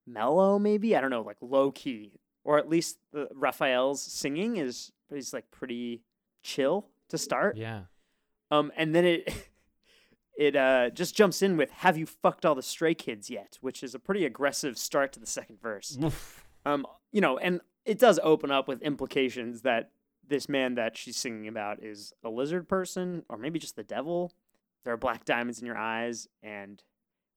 mellow, 0.07 0.59
maybe 0.59 0.97
I 0.97 1.01
don't 1.01 1.11
know, 1.11 1.23
like 1.23 1.37
low 1.41 1.71
key, 1.71 2.19
or 2.45 2.59
at 2.59 2.69
least 2.69 2.99
the 3.13 3.29
Raphaelle's 3.35 4.03
singing 4.03 4.57
is 4.57 4.93
is 5.11 5.33
like 5.33 5.51
pretty 5.51 6.03
chill 6.43 6.89
to 7.09 7.19
start. 7.19 7.57
Yeah. 7.57 7.83
Um, 8.51 8.73
and 8.77 8.95
then 8.95 9.05
it 9.05 9.35
it 10.37 10.57
uh 10.57 10.91
just 10.91 11.15
jumps 11.17 11.43
in 11.43 11.57
with 11.57 11.71
"Have 11.71 11.97
you 11.97 12.07
fucked 12.07 12.45
all 12.45 12.55
the 12.55 12.63
stray 12.63 12.95
kids 12.95 13.31
yet?" 13.31 13.59
which 13.61 13.83
is 13.83 13.95
a 13.95 13.99
pretty 13.99 14.25
aggressive 14.25 14.79
start 14.79 15.13
to 15.13 15.21
the 15.21 15.27
second 15.27 15.61
verse. 15.61 15.99
Oof. 16.03 16.45
Um, 16.65 16.87
you 17.11 17.21
know, 17.21 17.39
and 17.39 17.61
it 17.85 17.99
does 17.99 18.21
open 18.23 18.51
up 18.51 18.69
with 18.69 18.83
implications 18.83 19.63
that 19.63 19.91
this 20.27 20.49
man 20.49 20.77
that 20.77 20.97
she's 20.97 21.17
singing 21.17 21.49
about 21.49 21.83
is 21.83 22.13
a 22.25 22.31
lizard 22.31 22.69
person 22.69 23.25
or 23.29 23.37
maybe 23.37 23.59
just 23.59 23.77
the 23.77 23.83
devil. 23.83 24.33
There 24.85 24.95
are 24.95 24.99
black 24.99 25.25
diamonds 25.25 25.61
in 25.61 25.67
your 25.67 25.77
eyes, 25.77 26.29
and 26.43 26.83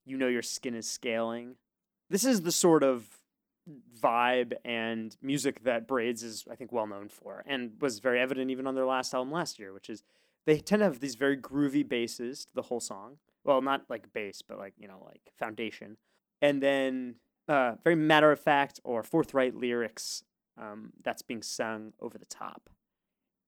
you 0.05 0.17
know 0.17 0.27
your 0.27 0.41
skin 0.41 0.73
is 0.75 0.89
scaling. 0.89 1.55
This 2.09 2.23
is 2.23 2.41
the 2.41 2.51
sort 2.51 2.83
of 2.83 3.14
vibe 3.99 4.53
and 4.63 5.15
music 5.21 5.63
that 5.63 5.87
Braids 5.87 6.23
is, 6.23 6.45
I 6.49 6.55
think, 6.55 6.71
well 6.71 6.87
known 6.87 7.09
for, 7.09 7.43
and 7.45 7.71
was 7.81 7.99
very 7.99 8.19
evident 8.19 8.51
even 8.51 8.67
on 8.67 8.75
their 8.75 8.85
last 8.85 9.13
album 9.13 9.31
last 9.31 9.59
year, 9.59 9.73
which 9.73 9.89
is 9.89 10.03
they 10.45 10.59
tend 10.59 10.81
to 10.81 10.85
have 10.85 10.99
these 10.99 11.15
very 11.15 11.37
groovy 11.37 11.87
basses 11.87 12.45
to 12.45 12.53
the 12.53 12.63
whole 12.63 12.79
song. 12.79 13.17
Well, 13.43 13.61
not 13.61 13.89
like 13.89 14.13
bass, 14.13 14.41
but 14.41 14.57
like 14.57 14.73
you 14.77 14.87
know, 14.87 15.03
like 15.05 15.31
foundation, 15.37 15.97
and 16.41 16.61
then 16.61 17.15
uh, 17.47 17.73
very 17.83 17.95
matter 17.95 18.31
of 18.31 18.39
fact 18.39 18.79
or 18.83 19.03
forthright 19.03 19.55
lyrics 19.55 20.23
um, 20.59 20.93
that's 21.03 21.21
being 21.21 21.41
sung 21.41 21.93
over 21.99 22.17
the 22.17 22.25
top. 22.25 22.69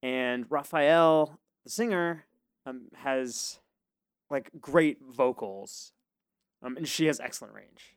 And 0.02 0.46
Raphaelle, 0.48 1.38
the 1.64 1.70
singer, 1.70 2.26
um, 2.66 2.82
has 2.94 3.58
like 4.30 4.50
great 4.60 4.98
vocals, 5.02 5.92
um, 6.62 6.76
and 6.76 6.88
she 6.88 7.06
has 7.06 7.18
excellent 7.20 7.54
range. 7.54 7.94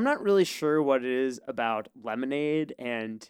I'm 0.00 0.04
not 0.04 0.22
really 0.22 0.44
sure 0.44 0.82
what 0.82 1.04
it 1.04 1.10
is 1.10 1.42
about 1.46 1.88
Lemonade 2.02 2.74
and 2.78 3.28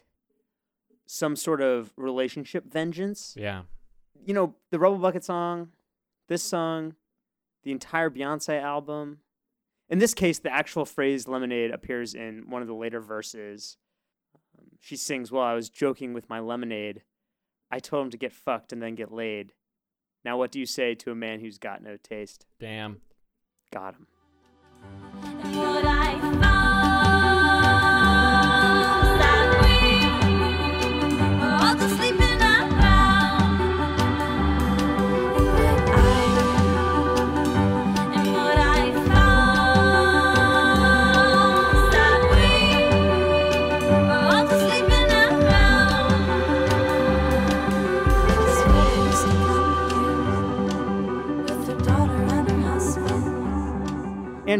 some 1.05 1.35
sort 1.35 1.59
of 1.59 1.91
relationship 1.97 2.63
vengeance. 2.71 3.35
Yeah. 3.37 3.63
You 4.25 4.33
know, 4.33 4.55
the 4.69 4.79
Rubble 4.79 4.99
Bucket 4.99 5.25
song, 5.25 5.71
this 6.29 6.41
song, 6.41 6.95
the 7.63 7.73
entire 7.73 8.09
Beyonce 8.09 8.61
album. 8.61 9.17
In 9.89 9.99
this 9.99 10.13
case, 10.13 10.39
the 10.39 10.53
actual 10.53 10.85
phrase 10.85 11.27
lemonade 11.27 11.71
appears 11.71 12.15
in 12.15 12.49
one 12.49 12.61
of 12.61 12.69
the 12.69 12.73
later 12.73 13.01
verses. 13.01 13.75
Um, 14.57 14.67
she 14.79 14.95
sings, 14.95 15.29
Well, 15.29 15.43
I 15.43 15.55
was 15.55 15.69
joking 15.69 16.13
with 16.13 16.29
my 16.29 16.39
lemonade. 16.39 17.01
I 17.69 17.79
told 17.79 18.05
him 18.05 18.11
to 18.11 18.17
get 18.17 18.31
fucked 18.31 18.71
and 18.71 18.81
then 18.81 18.95
get 18.95 19.11
laid. 19.11 19.51
Now, 20.23 20.37
what 20.37 20.53
do 20.53 20.59
you 20.61 20.65
say 20.65 20.95
to 20.95 21.11
a 21.11 21.15
man 21.15 21.41
who's 21.41 21.57
got 21.57 21.83
no 21.83 21.97
taste? 21.97 22.45
Damn. 22.61 23.01
Got 23.73 23.95
him. 23.95 25.90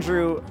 Andrew, 0.01 0.43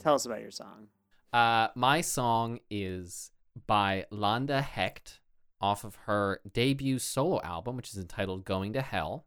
tell 0.00 0.16
us 0.16 0.26
about 0.26 0.42
your 0.42 0.50
song. 0.50 0.88
Uh, 1.32 1.68
my 1.74 2.02
song 2.02 2.60
is 2.70 3.30
by 3.66 4.04
Lande 4.10 4.50
Hekt 4.50 5.18
off 5.62 5.82
of 5.82 5.94
her 6.04 6.42
debut 6.52 6.98
solo 6.98 7.40
album, 7.40 7.74
which 7.74 7.88
is 7.88 7.96
entitled 7.96 8.44
Going 8.44 8.74
to 8.74 8.82
Hell. 8.82 9.24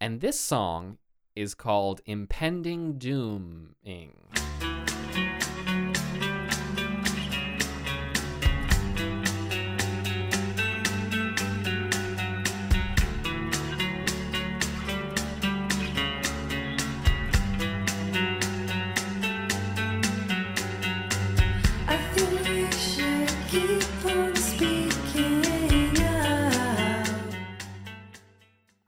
And 0.00 0.20
this 0.20 0.40
song 0.40 0.98
is 1.36 1.54
called 1.54 2.00
Impending 2.04 2.98
Dooming. 2.98 4.16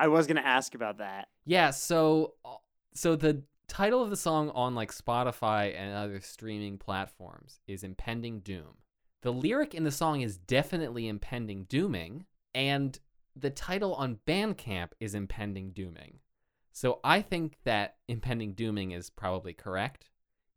I 0.02 0.09
was 0.09 0.26
gonna 0.26 0.40
ask 0.40 0.75
about 0.75 0.99
that. 0.99 1.28
Yeah, 1.44 1.71
so 1.71 2.35
uh, 2.44 2.56
so 2.92 3.14
the 3.14 3.44
title 3.68 4.02
of 4.02 4.11
the 4.11 4.16
song 4.16 4.50
on 4.50 4.75
like 4.75 4.92
Spotify 4.92 5.78
and 5.78 5.94
other 5.94 6.21
streaming 6.21 6.76
platforms 6.76 7.61
is 7.68 7.85
Impending 7.85 8.40
Doom. 8.40 8.78
The 9.21 9.32
lyric 9.32 9.76
in 9.76 9.85
the 9.85 9.92
song 9.92 10.23
is 10.23 10.37
definitely 10.37 11.06
impending 11.06 11.66
dooming, 11.66 12.26
and 12.52 12.99
the 13.37 13.50
title 13.50 13.94
on 13.94 14.18
Bandcamp 14.26 14.88
is 14.99 15.14
impending 15.14 15.71
dooming. 15.71 16.18
So 16.73 16.99
I 17.04 17.23
think 17.23 17.59
that 17.62 17.99
impending 18.09 18.54
dooming 18.54 18.90
is 18.90 19.09
probably 19.09 19.52
correct, 19.52 20.11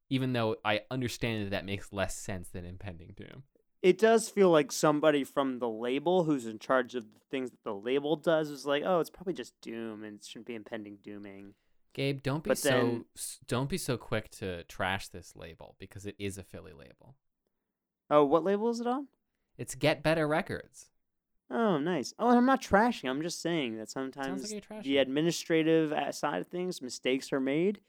even 0.09 0.33
though 0.33 0.55
I 0.65 0.81
understand 0.89 1.45
that 1.45 1.51
that 1.51 1.65
makes 1.65 1.93
less 1.93 2.17
sense 2.17 2.49
than 2.49 2.65
impending 2.65 3.13
doom. 3.15 3.43
It 3.85 3.99
does 3.99 4.29
feel 4.29 4.49
like 4.49 4.71
somebody 4.71 5.23
from 5.23 5.59
the 5.59 5.69
label 5.69 6.23
who's 6.23 6.47
in 6.47 6.57
charge 6.57 6.95
of 6.95 7.03
the 7.13 7.19
things 7.29 7.51
that 7.51 7.63
the 7.63 7.75
label 7.75 8.15
does 8.15 8.49
is 8.49 8.65
like, 8.65 8.81
oh, 8.83 8.99
it's 8.99 9.11
probably 9.11 9.35
just 9.35 9.53
doom 9.61 10.03
and 10.03 10.15
it 10.15 10.25
shouldn't 10.25 10.47
be 10.47 10.55
impending 10.55 10.97
dooming. 11.03 11.53
Gabe, 11.93 12.23
don't 12.23 12.43
be 12.43 12.47
But 12.49 12.57
so 12.57 12.69
then- 12.69 13.05
don't 13.47 13.69
be 13.69 13.77
so 13.77 13.95
quick 13.95 14.31
to 14.39 14.63
trash 14.63 15.09
this 15.09 15.35
label 15.35 15.75
because 15.77 16.07
it 16.07 16.15
is 16.17 16.39
a 16.39 16.43
Philly 16.43 16.73
label. 16.73 17.15
Oh, 18.09 18.25
what 18.25 18.43
label 18.43 18.71
is 18.71 18.79
it 18.79 18.87
on? 18.87 19.07
It's 19.55 19.75
Get 19.75 20.01
Better 20.01 20.27
Records. 20.27 20.89
Oh, 21.51 21.77
nice. 21.77 22.11
Oh, 22.17 22.29
and 22.29 22.39
I'm 22.39 22.45
not 22.47 22.63
trashing. 22.63 23.07
I'm 23.07 23.21
just 23.21 23.39
saying 23.39 23.77
that 23.77 23.91
sometimes 23.91 24.51
like 24.51 24.81
the 24.81 24.97
administrative 24.97 25.93
uh, 25.93 26.11
side 26.11 26.41
of 26.41 26.47
things, 26.47 26.81
mistakes 26.81 27.31
are 27.31 27.39
made, 27.39 27.81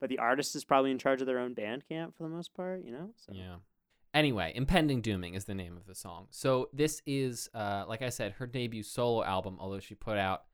but 0.00 0.10
the 0.10 0.18
artist 0.18 0.54
is 0.54 0.64
probably 0.64 0.92
in 0.92 0.98
charge 0.98 1.20
of 1.20 1.26
their 1.26 1.40
own 1.40 1.56
Bandcamp 1.56 2.14
for 2.14 2.22
the 2.22 2.28
most 2.28 2.54
part, 2.54 2.84
you 2.84 2.92
know? 2.92 3.10
So. 3.16 3.32
Yeah. 3.34 3.56
Anyway, 4.14 4.52
Impending 4.54 5.00
Dooming 5.00 5.34
is 5.34 5.44
the 5.44 5.56
name 5.56 5.76
of 5.76 5.86
the 5.86 5.94
song. 5.94 6.28
So 6.30 6.68
this 6.72 7.02
is, 7.04 7.50
uh, 7.52 7.84
like 7.88 8.00
I 8.00 8.10
said, 8.10 8.34
her 8.34 8.46
debut 8.46 8.84
solo 8.84 9.24
album. 9.24 9.56
Although 9.58 9.80
she 9.80 9.96
put 9.96 10.16
out 10.16 10.44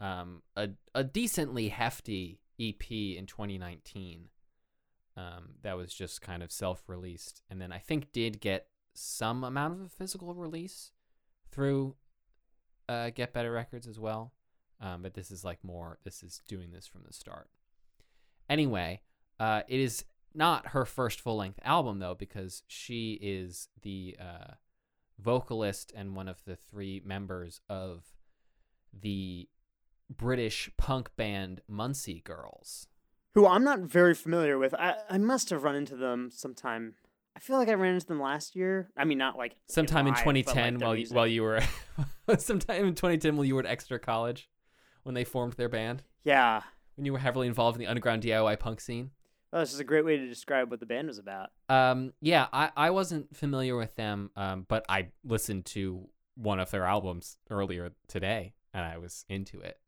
um, 0.00 0.42
a 0.56 0.70
a 0.96 1.04
decently 1.04 1.68
hefty 1.68 2.40
EP 2.60 2.90
in 2.90 3.26
2019, 3.26 4.30
um, 5.16 5.50
that 5.62 5.76
was 5.76 5.94
just 5.94 6.22
kind 6.22 6.42
of 6.42 6.50
self-released, 6.50 7.42
and 7.48 7.60
then 7.60 7.70
I 7.70 7.78
think 7.78 8.10
did 8.10 8.40
get 8.40 8.66
some 8.94 9.44
amount 9.44 9.74
of 9.74 9.80
a 9.80 9.88
physical 9.88 10.34
release 10.34 10.90
through 11.52 11.94
uh, 12.88 13.10
Get 13.10 13.32
Better 13.32 13.52
Records 13.52 13.86
as 13.86 13.98
well. 13.98 14.32
Um, 14.80 15.02
but 15.02 15.14
this 15.14 15.30
is 15.30 15.44
like 15.44 15.62
more. 15.62 15.98
This 16.02 16.24
is 16.24 16.42
doing 16.48 16.72
this 16.72 16.88
from 16.88 17.02
the 17.06 17.12
start. 17.12 17.48
Anyway, 18.50 19.02
uh, 19.38 19.62
it 19.68 19.78
is 19.78 20.04
not 20.34 20.68
her 20.68 20.84
first 20.84 21.20
full 21.20 21.36
length 21.36 21.60
album 21.62 21.98
though, 21.98 22.14
because 22.14 22.62
she 22.66 23.18
is 23.22 23.68
the 23.82 24.16
uh, 24.20 24.54
vocalist 25.18 25.92
and 25.96 26.14
one 26.16 26.28
of 26.28 26.42
the 26.44 26.56
three 26.56 27.00
members 27.04 27.60
of 27.68 28.04
the 28.92 29.48
British 30.14 30.70
punk 30.76 31.10
band 31.16 31.60
Muncie 31.68 32.20
Girls. 32.24 32.88
Who 33.34 33.46
I'm 33.46 33.64
not 33.64 33.80
very 33.80 34.14
familiar 34.14 34.58
with. 34.58 34.74
I, 34.74 34.96
I 35.10 35.18
must 35.18 35.50
have 35.50 35.64
run 35.64 35.74
into 35.74 35.96
them 35.96 36.30
sometime. 36.32 36.94
I 37.36 37.40
feel 37.40 37.56
like 37.58 37.68
I 37.68 37.74
ran 37.74 37.94
into 37.94 38.06
them 38.06 38.20
last 38.20 38.54
year. 38.54 38.90
I 38.96 39.04
mean, 39.04 39.18
not 39.18 39.36
like 39.36 39.56
Sometime 39.68 40.06
in 40.06 40.14
live, 40.14 40.24
but, 40.24 40.34
like, 40.34 40.46
2010, 40.46 40.78
while 40.78 40.94
you, 40.96 41.06
while 41.10 41.26
you 41.26 41.42
were, 41.42 41.60
sometime 42.38 42.84
in 42.84 42.94
2010 42.94 43.36
while 43.36 43.44
you 43.44 43.54
were 43.56 43.60
at 43.62 43.66
Exeter 43.66 43.98
College, 43.98 44.48
when 45.02 45.14
they 45.16 45.24
formed 45.24 45.54
their 45.54 45.68
band, 45.68 46.04
Yeah. 46.22 46.62
when 46.94 47.04
you 47.06 47.12
were 47.12 47.18
heavily 47.18 47.48
involved 47.48 47.76
in 47.76 47.80
the 47.80 47.88
underground 47.88 48.22
DIY 48.22 48.60
punk 48.60 48.80
scene. 48.80 49.10
Oh, 49.54 49.60
this 49.60 49.72
is 49.72 49.78
a 49.78 49.84
great 49.84 50.04
way 50.04 50.16
to 50.16 50.26
describe 50.26 50.68
what 50.68 50.80
the 50.80 50.86
band 50.86 51.06
was 51.06 51.18
about. 51.18 51.50
Um, 51.68 52.12
yeah, 52.20 52.48
I, 52.52 52.70
I 52.76 52.90
wasn't 52.90 53.36
familiar 53.36 53.76
with 53.76 53.94
them, 53.94 54.30
um, 54.34 54.66
but 54.68 54.84
I 54.88 55.10
listened 55.24 55.64
to 55.66 56.08
one 56.34 56.58
of 56.58 56.72
their 56.72 56.82
albums 56.82 57.38
earlier 57.48 57.92
today, 58.08 58.54
and 58.74 58.84
I 58.84 58.98
was 58.98 59.24
into 59.28 59.60
it. 59.60 59.78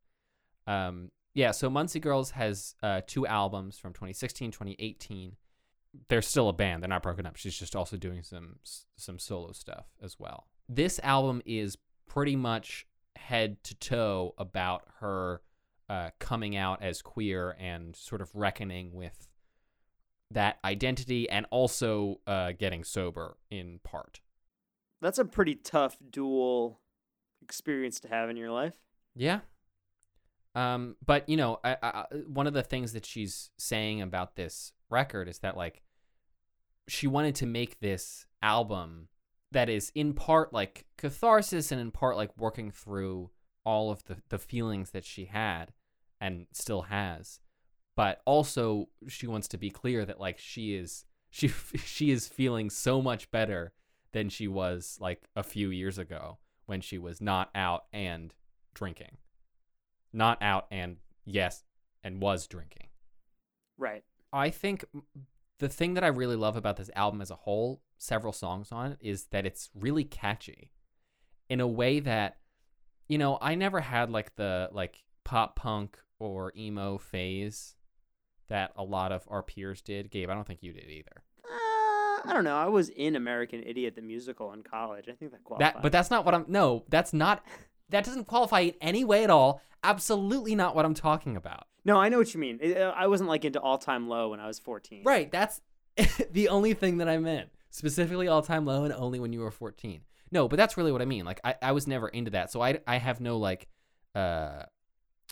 Um, 0.69 1.11
yeah, 1.35 1.51
so 1.51 1.69
Muncie 1.69 1.99
Girls 1.99 2.31
has 2.31 2.77
uh, 2.81 3.01
two 3.09 3.27
albums 3.27 3.77
from 3.77 3.93
2016, 3.93 4.53
2018. 4.53 5.35
They're 6.07 6.23
still 6.23 6.49
a 6.49 6.53
band; 6.53 6.85
they're 6.85 6.89
not 6.89 7.03
broken 7.03 7.27
up. 7.27 7.35
She's 7.35 7.59
just 7.59 7.75
also 7.75 7.97
doing 7.97 8.23
some 8.23 8.61
some 8.97 9.19
solo 9.19 9.51
stuff 9.51 9.87
as 10.01 10.17
well. 10.17 10.47
This 10.69 11.01
album 11.03 11.43
is 11.45 11.77
pretty 12.07 12.37
much 12.37 12.87
head 13.17 13.65
to 13.65 13.75
toe 13.75 14.33
about 14.39 14.85
her 15.01 15.43
uh, 15.89 16.11
coming 16.21 16.57
out 16.57 16.83
as 16.83 17.03
queer 17.03 17.57
and 17.59 17.97
sort 17.97 18.21
of 18.21 18.31
reckoning 18.33 18.93
with 18.93 19.27
that 20.31 20.59
identity 20.65 21.29
and 21.29 21.47
also 21.51 22.21
uh, 22.27 22.53
getting 22.53 22.85
sober 22.85 23.37
in 23.51 23.81
part. 23.85 24.21
That's 25.01 25.19
a 25.19 25.25
pretty 25.25 25.55
tough 25.55 25.97
dual 26.11 26.81
experience 27.43 28.01
to 28.01 28.09
have 28.09 28.29
in 28.29 28.37
your 28.37 28.51
life. 28.51 28.75
Yeah. 29.15 29.41
Um, 30.55 30.97
but 31.05 31.29
you 31.29 31.37
know, 31.37 31.61
I, 31.63 31.77
I, 31.83 32.05
one 32.27 32.47
of 32.47 32.55
the 32.55 32.63
things 32.63 32.93
that 32.95 33.05
she's 33.05 33.51
saying 33.59 34.01
about 34.01 34.37
this 34.37 34.73
record 34.91 35.29
is 35.29 35.39
that 35.41 35.57
like 35.57 35.83
she 36.89 37.07
wanted 37.07 37.35
to 37.37 37.47
make 37.47 37.81
this 37.81 38.27
album 38.43 39.09
that 39.53 39.69
is 39.69 39.93
in 39.95 40.13
part 40.13 40.53
like 40.53 40.87
catharsis 40.97 41.71
and 41.71 41.81
in 41.81 41.91
part 41.91 42.17
like 42.17 42.37
working 42.39 42.71
through 42.71 43.31
all 43.65 43.91
of 43.91 44.05
the 44.05 44.17
the 44.29 44.39
feelings 44.39 44.91
that 44.91 45.05
she 45.05 45.27
had 45.27 45.73
and 46.21 46.47
still 46.53 46.83
has. 46.83 47.41
But 47.97 48.21
also 48.25 48.89
she 49.09 49.27
wants 49.27 49.49
to 49.49 49.59
be 49.59 49.71
clear 49.71 50.05
that 50.05 50.21
like 50.21 50.39
she 50.39 50.75
is 50.75 51.05
she 51.31 51.49
she 51.49 52.11
is 52.11 52.29
feeling 52.29 52.71
so 52.71 53.03
much 53.03 53.31
better 53.31 53.73
than 54.13 54.29
she 54.29 54.49
was 54.49 54.97
like 55.01 55.23
a 55.35 55.43
few 55.43 55.71
years 55.71 55.99
ago 55.99 56.39
when 56.67 56.81
she 56.81 56.99
was 56.99 57.21
not 57.21 57.51
out 57.55 57.85
and 57.93 58.35
drinking. 58.75 59.17
Not 60.13 60.41
out 60.43 60.67
and 60.71 60.97
yes, 61.25 61.65
and 62.03 62.23
was 62.23 62.47
drinking. 62.47 62.89
Right. 63.77 64.05
I 64.33 64.51
think 64.51 64.85
the 65.59 65.69
thing 65.69 65.95
that 65.95 66.05
I 66.05 66.09
really 66.09 66.37
love 66.37 66.57
about 66.57 66.77
this 66.77 66.91
album 66.95 67.21
as 67.21 67.31
a 67.31 67.37
whole, 67.37 67.83
several 67.99 68.33
songs 68.33 68.73
on 68.73 68.93
it, 68.93 68.99
is 69.01 69.25
that 69.27 69.47
it's 69.47 69.71
really 69.75 70.05
catchy 70.05 70.73
in 71.49 71.61
a 71.61 71.67
way 71.67 72.01
that, 72.01 72.39
you 73.09 73.19
know, 73.19 73.39
I 73.41 73.55
never 73.55 73.81
had 73.81 74.11
like 74.11 74.37
the 74.37 74.69
like 74.73 75.05
pop 75.25 75.57
punk 75.57 75.99
or 76.19 76.53
emo 76.57 76.99
phase 76.99 77.76
that 78.49 78.73
a 78.77 78.85
lot 78.85 79.13
of 79.13 79.25
our 79.29 79.43
peers 79.43 79.81
did. 79.83 80.11
Gabe, 80.11 80.31
I 80.31 80.35
don't 80.35 80.47
think 80.47 80.63
you 80.63 80.73
did 80.73 80.89
either. 80.89 81.23
Uh, 81.45 81.49
I 82.25 82.31
don't 82.33 82.45
know. 82.45 82.57
I 82.57 82.67
was 82.67 82.89
in 82.91 83.17
American 83.17 83.63
Idiot 83.65 83.95
the 83.97 84.03
musical 84.03 84.53
in 84.53 84.63
college. 84.63 85.07
I 85.09 85.13
think 85.13 85.33
that 85.33 85.45
qualifies. 85.45 85.75
That, 85.75 85.83
but 85.83 85.93
that's 85.93 86.11
not 86.11 86.25
what 86.25 86.35
I'm. 86.35 86.45
No, 86.49 86.85
that's 86.89 87.13
not. 87.13 87.45
That 87.91 88.05
doesn't 88.05 88.25
qualify 88.25 88.61
in 88.61 88.75
any 88.81 89.05
way 89.05 89.23
at 89.25 89.31
all. 89.31 89.63
Absolutely 89.85 90.55
not 90.55 90.75
what 90.75 90.85
I'm 90.85 90.95
talking 90.95 91.37
about. 91.37 91.67
no, 91.85 91.99
I 91.99 92.09
know 92.09 92.19
what 92.19 92.35
you 92.35 92.41
mean. 92.41 92.61
I 92.77 93.07
wasn't 93.07 93.29
like 93.29 93.45
into 93.45 93.61
All 93.61 93.79
Time 93.79 94.09
Low 94.09 94.31
when 94.31 94.41
I 94.41 94.47
was 94.49 94.59
14. 94.59 95.03
Right. 95.05 95.31
That's 95.31 95.61
the 96.33 96.49
only 96.49 96.75
thing 96.75 96.99
that 96.99 97.09
I 97.09 97.19
meant. 97.19 97.51
Specifically 97.71 98.27
all 98.27 98.41
time 98.41 98.65
low 98.65 98.85
and 98.85 98.93
only 98.95 99.21
when 99.21 99.33
you 99.35 99.41
were 99.41 99.51
14. 99.51 100.01
No, 100.33 100.49
but 100.49 100.57
that's 100.57 100.77
really 100.79 100.93
what 100.93 101.03
I 101.03 101.05
mean. 101.05 101.25
Like 101.27 101.41
I, 101.45 101.55
I 101.61 101.73
was 101.73 101.87
never 101.87 102.09
into 102.09 102.31
that. 102.31 102.51
So 102.51 102.63
I, 102.63 102.81
I 102.87 102.97
have 102.97 103.21
no 103.21 103.37
like 103.37 103.69
uh 104.15 104.63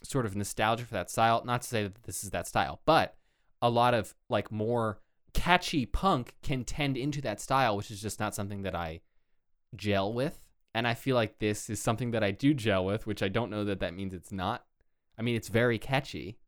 sort 0.04 0.26
of 0.26 0.36
nostalgia 0.36 0.84
for 0.84 0.94
that 0.94 1.10
style. 1.10 1.42
Not 1.44 1.62
to 1.62 1.68
say 1.68 1.82
that 1.84 2.02
this 2.04 2.22
is 2.22 2.30
that 2.30 2.46
style, 2.46 2.80
but 2.84 3.16
a 3.60 3.70
lot 3.70 3.94
of 3.94 4.14
like 4.28 4.52
more 4.52 5.00
catchy 5.32 5.86
punk 5.86 6.34
can 6.42 6.64
tend 6.64 6.96
into 6.96 7.20
that 7.22 7.40
style, 7.40 7.76
which 7.76 7.90
is 7.90 8.00
just 8.00 8.20
not 8.20 8.34
something 8.34 8.62
that 8.62 8.74
I 8.74 9.00
gel 9.74 10.12
with. 10.12 10.44
And 10.74 10.88
I 10.88 10.94
feel 10.94 11.14
like 11.14 11.38
this 11.38 11.70
is 11.70 11.80
something 11.80 12.10
that 12.12 12.24
I 12.24 12.30
do 12.30 12.52
gel 12.52 12.84
with, 12.84 13.06
which 13.06 13.22
I 13.22 13.28
don't 13.28 13.50
know 13.50 13.64
that 13.64 13.80
that 13.80 13.94
means 13.94 14.12
it's 14.12 14.32
not. 14.32 14.64
I 15.18 15.22
mean, 15.22 15.36
it's 15.36 15.48
very 15.48 15.78
catchy. 15.78 16.38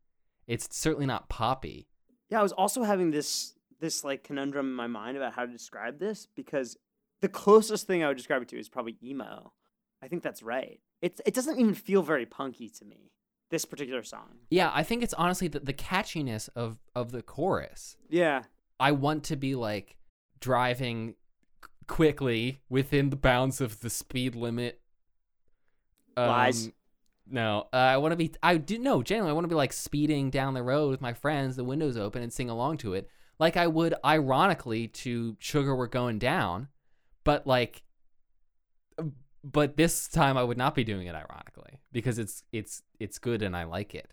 It's 0.47 0.75
certainly 0.75 1.05
not 1.05 1.29
poppy. 1.29 1.87
Yeah, 2.29 2.39
I 2.39 2.43
was 2.43 2.51
also 2.51 2.83
having 2.83 3.11
this 3.11 3.53
this 3.79 4.03
like 4.03 4.23
conundrum 4.23 4.65
in 4.65 4.73
my 4.73 4.87
mind 4.87 5.15
about 5.15 5.33
how 5.33 5.45
to 5.45 5.51
describe 5.51 5.99
this 5.99 6.27
because 6.35 6.77
the 7.21 7.29
closest 7.29 7.85
thing 7.85 8.03
I 8.03 8.07
would 8.07 8.17
describe 8.17 8.41
it 8.41 8.47
to 8.49 8.59
is 8.59 8.69
probably 8.69 8.97
emo. 9.03 9.53
I 10.01 10.07
think 10.07 10.23
that's 10.23 10.43
right. 10.43 10.79
It's 11.01 11.21
it 11.25 11.33
doesn't 11.33 11.59
even 11.59 11.73
feel 11.73 12.01
very 12.01 12.25
punky 12.25 12.69
to 12.69 12.85
me. 12.85 13.11
This 13.49 13.65
particular 13.65 14.03
song. 14.03 14.39
Yeah, 14.49 14.71
I 14.73 14.83
think 14.83 15.03
it's 15.03 15.13
honestly 15.13 15.47
the, 15.47 15.59
the 15.59 15.73
catchiness 15.73 16.49
of 16.55 16.77
of 16.95 17.11
the 17.11 17.21
chorus. 17.21 17.97
Yeah. 18.09 18.43
I 18.79 18.91
want 18.91 19.23
to 19.25 19.35
be 19.35 19.55
like 19.55 19.97
driving 20.39 21.15
quickly 21.87 22.61
within 22.69 23.09
the 23.09 23.15
bounds 23.15 23.61
of 23.61 23.79
the 23.79 23.89
speed 23.89 24.35
limit. 24.35 24.81
Lies. 26.15 26.71
No, 27.29 27.67
uh, 27.73 27.77
I 27.77 27.97
want 27.97 28.13
to 28.13 28.15
be. 28.15 28.31
I 28.41 28.57
do 28.57 28.79
no. 28.79 29.03
Genuinely, 29.03 29.31
I 29.31 29.33
want 29.33 29.43
to 29.43 29.49
be 29.49 29.55
like 29.55 29.73
speeding 29.73 30.29
down 30.29 30.53
the 30.53 30.63
road 30.63 30.89
with 30.89 31.01
my 31.01 31.13
friends, 31.13 31.55
the 31.55 31.63
windows 31.63 31.97
open, 31.97 32.23
and 32.23 32.31
sing 32.31 32.49
along 32.49 32.77
to 32.77 32.93
it, 32.93 33.09
like 33.37 33.57
I 33.57 33.67
would, 33.67 33.93
ironically, 34.03 34.87
to 34.87 35.35
"Sugar 35.39 35.75
We're 35.75 35.87
Going 35.87 36.19
Down," 36.19 36.69
but 37.23 37.45
like, 37.45 37.83
but 39.43 39.77
this 39.77 40.07
time 40.07 40.37
I 40.37 40.43
would 40.43 40.57
not 40.57 40.75
be 40.75 40.83
doing 40.83 41.07
it 41.07 41.15
ironically 41.15 41.81
because 41.91 42.19
it's 42.19 42.43
it's 42.51 42.83
it's 42.99 43.19
good 43.19 43.41
and 43.41 43.55
I 43.55 43.63
like 43.63 43.95
it, 43.95 44.11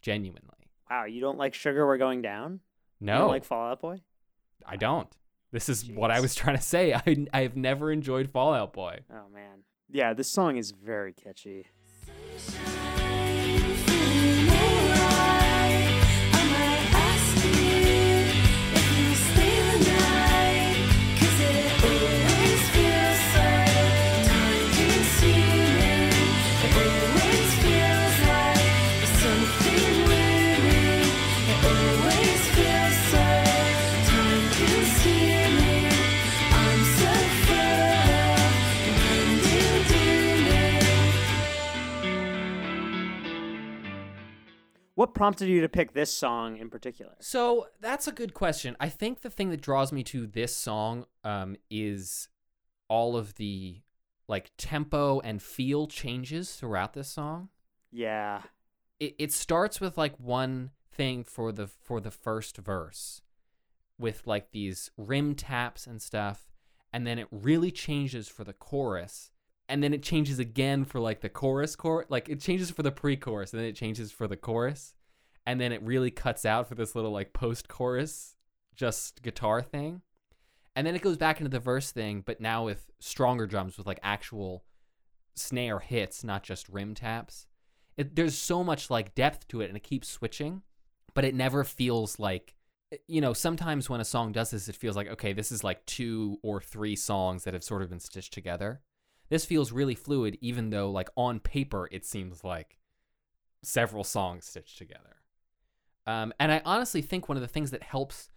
genuinely. 0.00 0.48
Wow, 0.90 1.04
you 1.04 1.20
don't 1.20 1.38
like 1.38 1.54
Sugar 1.54 1.86
We're 1.86 1.98
Going 1.98 2.22
Down? 2.22 2.60
You 3.00 3.06
No, 3.06 3.18
don't 3.18 3.28
like 3.28 3.44
Fall 3.44 3.70
Out 3.70 3.80
Boy? 3.80 4.02
I 4.66 4.76
don't. 4.76 5.08
This 5.50 5.68
is 5.68 5.88
what 5.88 6.10
I 6.10 6.20
was 6.20 6.34
trying 6.34 6.56
to 6.56 6.62
say. 6.62 6.92
I 7.06 7.26
I 7.32 7.42
have 7.42 7.56
never 7.56 7.90
enjoyed 7.92 8.30
Fall 8.30 8.54
Out 8.54 8.72
Boy. 8.72 9.00
Oh 9.10 9.28
man. 9.32 9.64
Yeah, 9.90 10.14
this 10.14 10.28
song 10.28 10.56
is 10.56 10.70
very 10.70 11.12
catchy. 11.12 11.66
I'm 12.48 13.01
What 44.94 45.14
prompted 45.14 45.48
you 45.48 45.62
to 45.62 45.68
pick 45.68 45.94
this 45.94 46.12
song 46.12 46.58
in 46.58 46.68
particular? 46.68 47.12
So 47.20 47.68
that's 47.80 48.06
a 48.06 48.12
good 48.12 48.34
question. 48.34 48.76
I 48.78 48.88
think 48.88 49.22
the 49.22 49.30
thing 49.30 49.50
that 49.50 49.62
draws 49.62 49.90
me 49.92 50.02
to 50.04 50.26
this 50.26 50.54
song 50.54 51.06
um, 51.24 51.56
is 51.70 52.28
all 52.88 53.16
of 53.16 53.34
the 53.36 53.80
like 54.28 54.50
tempo 54.58 55.20
and 55.20 55.42
feel 55.42 55.86
changes 55.86 56.54
throughout 56.54 56.92
this 56.92 57.08
song. 57.08 57.48
Yeah. 57.90 58.42
It, 59.00 59.14
it 59.18 59.32
starts 59.32 59.80
with 59.80 59.96
like 59.96 60.18
one 60.18 60.70
thing 60.92 61.24
for 61.24 61.52
the 61.52 61.66
for 61.66 62.00
the 62.00 62.10
first 62.10 62.58
verse 62.58 63.22
with 63.98 64.26
like 64.26 64.52
these 64.52 64.90
rim 64.96 65.34
taps 65.34 65.86
and 65.86 66.02
stuff 66.02 66.50
and 66.92 67.06
then 67.06 67.18
it 67.18 67.28
really 67.30 67.70
changes 67.70 68.28
for 68.28 68.44
the 68.44 68.52
chorus 68.52 69.31
and 69.72 69.82
then 69.82 69.94
it 69.94 70.02
changes 70.02 70.38
again 70.38 70.84
for 70.84 71.00
like 71.00 71.22
the 71.22 71.30
chorus 71.30 71.74
chorus 71.74 72.06
like 72.10 72.28
it 72.28 72.40
changes 72.40 72.70
for 72.70 72.82
the 72.82 72.92
pre-chorus 72.92 73.52
and 73.52 73.60
then 73.60 73.66
it 73.66 73.74
changes 73.74 74.12
for 74.12 74.28
the 74.28 74.36
chorus 74.36 74.92
and 75.46 75.58
then 75.58 75.72
it 75.72 75.82
really 75.82 76.10
cuts 76.10 76.44
out 76.44 76.68
for 76.68 76.74
this 76.74 76.94
little 76.94 77.10
like 77.10 77.32
post-chorus 77.32 78.36
just 78.76 79.22
guitar 79.22 79.62
thing. 79.62 80.02
And 80.74 80.86
then 80.86 80.94
it 80.94 81.02
goes 81.02 81.18
back 81.18 81.38
into 81.40 81.50
the 81.50 81.58
verse 81.58 81.90
thing 81.90 82.22
but 82.24 82.40
now 82.40 82.66
with 82.66 82.90
stronger 83.00 83.46
drums 83.46 83.78
with 83.78 83.86
like 83.86 83.98
actual 84.02 84.64
snare 85.34 85.78
hits 85.78 86.22
not 86.22 86.42
just 86.42 86.68
rim 86.68 86.94
taps. 86.94 87.46
It, 87.96 88.14
there's 88.14 88.36
so 88.36 88.62
much 88.62 88.90
like 88.90 89.14
depth 89.14 89.48
to 89.48 89.62
it 89.62 89.68
and 89.68 89.76
it 89.76 89.82
keeps 89.82 90.08
switching 90.08 90.62
but 91.14 91.24
it 91.24 91.34
never 91.34 91.64
feels 91.64 92.18
like 92.18 92.54
eh, 92.92 92.98
you 93.06 93.22
know 93.22 93.32
sometimes 93.32 93.88
when 93.88 94.00
a 94.00 94.04
song 94.04 94.32
does 94.32 94.50
this 94.50 94.68
it 94.68 94.76
feels 94.76 94.96
like 94.96 95.08
okay 95.08 95.32
this 95.32 95.50
is 95.50 95.64
like 95.64 95.84
two 95.86 96.38
or 96.42 96.60
three 96.60 96.96
songs 96.96 97.44
that 97.44 97.54
have 97.54 97.64
sort 97.64 97.82
of 97.82 97.90
been 97.90 98.00
stitched 98.00 98.32
together 98.32 98.82
this 99.32 99.46
feels 99.46 99.72
really 99.72 99.94
fluid 99.94 100.36
even 100.42 100.68
though 100.68 100.90
like 100.90 101.08
on 101.16 101.40
paper 101.40 101.88
it 101.90 102.04
seems 102.04 102.44
like 102.44 102.76
several 103.62 104.04
songs 104.04 104.44
stitched 104.44 104.76
together. 104.76 105.16
Um, 106.06 106.34
and 106.38 106.52
i 106.52 106.60
honestly 106.66 107.00
think 107.00 107.28
one 107.28 107.38
of 107.38 107.42
the 107.42 107.48
things 107.48 107.70
that 107.70 107.82
helps 107.82 108.28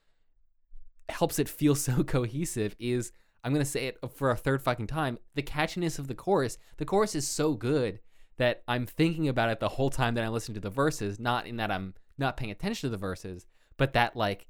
helps 1.10 1.38
it 1.38 1.49
feel 1.49 1.75
so 1.88 2.01
cohesive 2.03 2.77
is 2.79 3.12
i'm 3.43 3.51
going 3.51 3.65
to 3.65 3.69
say 3.69 3.88
it 3.88 3.97
for 4.15 4.31
a 4.31 4.38
third 4.38 4.62
fucking 4.62 4.88
time 4.88 5.17
the 5.34 5.43
catchiness 5.43 5.99
of 5.99 6.08
the 6.08 6.15
chorus. 6.15 6.58
The 6.77 6.86
chorus 6.86 7.13
is 7.13 7.27
so 7.27 7.55
good 7.55 7.99
that 8.38 8.63
i'm 8.65 8.86
thinking 8.86 9.27
about 9.27 9.49
it 9.49 9.60
the 9.60 9.69
whole 9.69 9.89
time 9.89 10.13
that 10.15 10.23
i'm 10.23 10.31
listening 10.31 10.55
to 10.55 10.62
the 10.62 10.69
verses 10.69 11.19
not 11.19 11.45
in 11.45 11.58
that 11.58 11.71
i'm 11.71 11.93
not 12.17 12.38
paying 12.38 12.51
attention 12.51 12.88
to 12.88 12.91
the 12.91 12.97
verses 12.97 13.47
but 13.75 13.91
that 13.93 14.15
like 14.15 14.47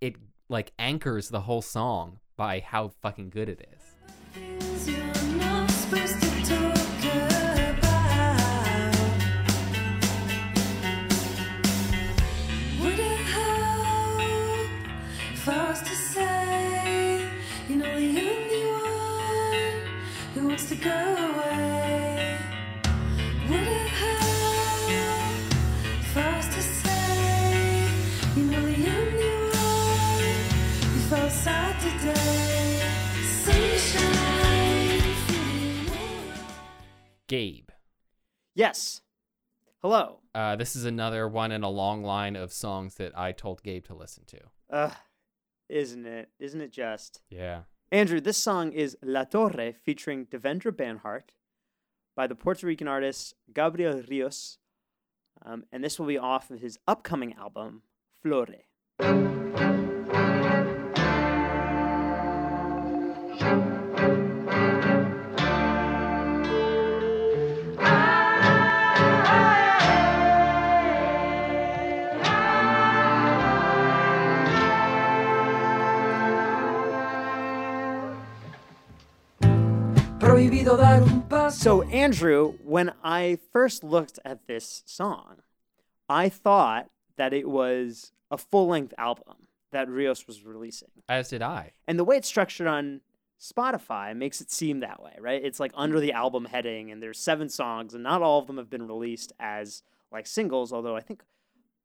it 0.00 0.16
like 0.48 0.72
anchors 0.78 1.28
the 1.28 1.42
whole 1.42 1.60
song 1.60 2.18
by 2.36 2.60
how 2.60 2.88
fucking 3.02 3.28
good 3.28 3.50
it 3.50 3.68
is 3.74 5.21
gabe 37.28 37.70
Yes. 38.54 39.00
Hello. 39.80 40.18
uh, 40.34 40.54
this 40.56 40.76
is 40.76 40.84
another 40.84 41.26
one 41.26 41.50
in 41.50 41.62
a 41.62 41.70
long 41.70 42.02
line 42.02 42.36
of 42.36 42.52
songs 42.52 42.96
that 42.96 43.16
i 43.16 43.32
told 43.32 43.62
gabe 43.62 43.84
to 43.86 43.94
listen 43.94 44.24
to 44.26 44.38
Ugh. 44.70 44.92
Isn't 45.68 46.04
it? 46.06 46.28
Isn't 46.38 46.60
it 46.60 46.72
just? 46.72 47.22
yeah 47.30 47.62
Andrew, 47.92 48.22
this 48.22 48.38
song 48.38 48.72
is 48.72 48.96
La 49.02 49.24
Torre 49.24 49.74
featuring 49.84 50.24
Devendra 50.24 50.72
Banhart 50.72 51.34
by 52.16 52.26
the 52.26 52.34
Puerto 52.34 52.66
Rican 52.66 52.88
artist 52.88 53.34
Gabriel 53.52 54.02
Rios. 54.08 54.56
Um, 55.44 55.64
and 55.70 55.84
this 55.84 55.98
will 55.98 56.06
be 56.06 56.16
off 56.16 56.50
of 56.50 56.60
his 56.60 56.78
upcoming 56.88 57.34
album, 57.34 57.82
Flore. 58.22 58.64
So, 81.62 81.82
Andrew, 81.82 82.54
when 82.64 82.92
I 83.04 83.38
first 83.52 83.84
looked 83.84 84.18
at 84.24 84.48
this 84.48 84.82
song, 84.84 85.42
I 86.08 86.28
thought 86.28 86.90
that 87.16 87.32
it 87.32 87.48
was 87.48 88.10
a 88.32 88.36
full 88.36 88.66
length 88.66 88.92
album 88.98 89.46
that 89.70 89.88
Rios 89.88 90.26
was 90.26 90.44
releasing. 90.44 90.88
as 91.08 91.28
did 91.28 91.40
i 91.40 91.70
And 91.86 92.00
the 92.00 92.04
way 92.04 92.16
it's 92.16 92.26
structured 92.26 92.66
on 92.66 93.00
Spotify 93.40 94.16
makes 94.16 94.40
it 94.40 94.50
seem 94.50 94.80
that 94.80 95.00
way, 95.00 95.12
right? 95.20 95.40
It's 95.40 95.60
like 95.60 95.70
under 95.74 96.00
the 96.00 96.10
album 96.10 96.46
heading, 96.46 96.90
and 96.90 97.00
there's 97.00 97.20
seven 97.20 97.48
songs, 97.48 97.94
and 97.94 98.02
not 98.02 98.22
all 98.22 98.40
of 98.40 98.48
them 98.48 98.56
have 98.56 98.68
been 98.68 98.88
released 98.88 99.32
as 99.38 99.84
like 100.10 100.26
singles, 100.26 100.72
although 100.72 100.96
I 100.96 101.00
think 101.00 101.22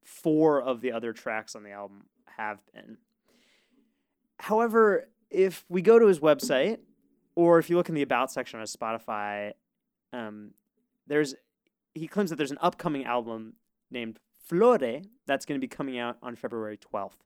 four 0.04 0.60
of 0.60 0.82
the 0.82 0.92
other 0.92 1.14
tracks 1.14 1.56
on 1.56 1.62
the 1.62 1.70
album 1.70 2.06
have 2.38 2.62
been. 2.74 2.98
However, 4.40 5.08
if 5.30 5.66
we 5.70 5.84
go 5.84 6.00
to 6.00 6.08
his 6.08 6.20
website, 6.20 6.80
or 7.36 7.60
if 7.60 7.70
you 7.70 7.76
look 7.76 7.90
in 7.90 7.94
the 7.94 8.02
About 8.02 8.32
section 8.32 8.60
on 8.60 8.66
Spotify, 8.66 9.52
um, 10.14 10.52
there's 11.08 11.36
he 11.94 12.08
claims 12.08 12.30
that 12.30 12.36
there's 12.36 12.52
an 12.52 12.60
upcoming 12.62 13.06
album 13.06 13.54
named 13.90 14.20
Flore 14.48 15.02
that's 15.26 15.46
going 15.46 15.60
to 15.60 15.64
be 15.64 15.68
coming 15.68 15.98
out 15.98 16.18
on 16.22 16.36
February 16.36 16.78
12th. 16.78 17.24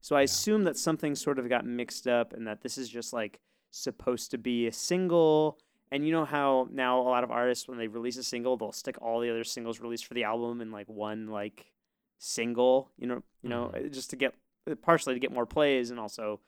So 0.00 0.16
I 0.16 0.22
assume 0.22 0.64
that 0.64 0.76
something 0.76 1.14
sort 1.14 1.38
of 1.38 1.48
got 1.48 1.66
mixed 1.66 2.06
up 2.06 2.32
and 2.32 2.46
that 2.46 2.62
this 2.62 2.78
is 2.78 2.88
just 2.88 3.12
like 3.12 3.40
supposed 3.70 4.30
to 4.30 4.38
be 4.38 4.66
a 4.66 4.72
single. 4.72 5.58
And 5.90 6.06
you 6.06 6.12
know 6.12 6.24
how 6.24 6.68
now 6.70 7.00
a 7.00 7.02
lot 7.02 7.24
of 7.24 7.30
artists, 7.30 7.68
when 7.68 7.78
they 7.78 7.88
release 7.88 8.16
a 8.16 8.24
single, 8.24 8.56
they'll 8.56 8.72
stick 8.72 8.96
all 9.00 9.20
the 9.20 9.30
other 9.30 9.44
singles 9.44 9.80
released 9.80 10.06
for 10.06 10.14
the 10.14 10.24
album 10.24 10.60
in 10.60 10.72
like 10.72 10.88
one 10.88 11.28
like 11.28 11.66
single. 12.18 12.90
You 12.98 13.06
know, 13.08 13.22
you 13.42 13.48
know, 13.48 13.72
uh, 13.74 13.88
just 13.88 14.10
to 14.10 14.16
get 14.16 14.34
partially 14.82 15.14
to 15.14 15.20
get 15.20 15.32
more 15.32 15.46
plays 15.46 15.90
and 15.90 16.00
also 16.00 16.40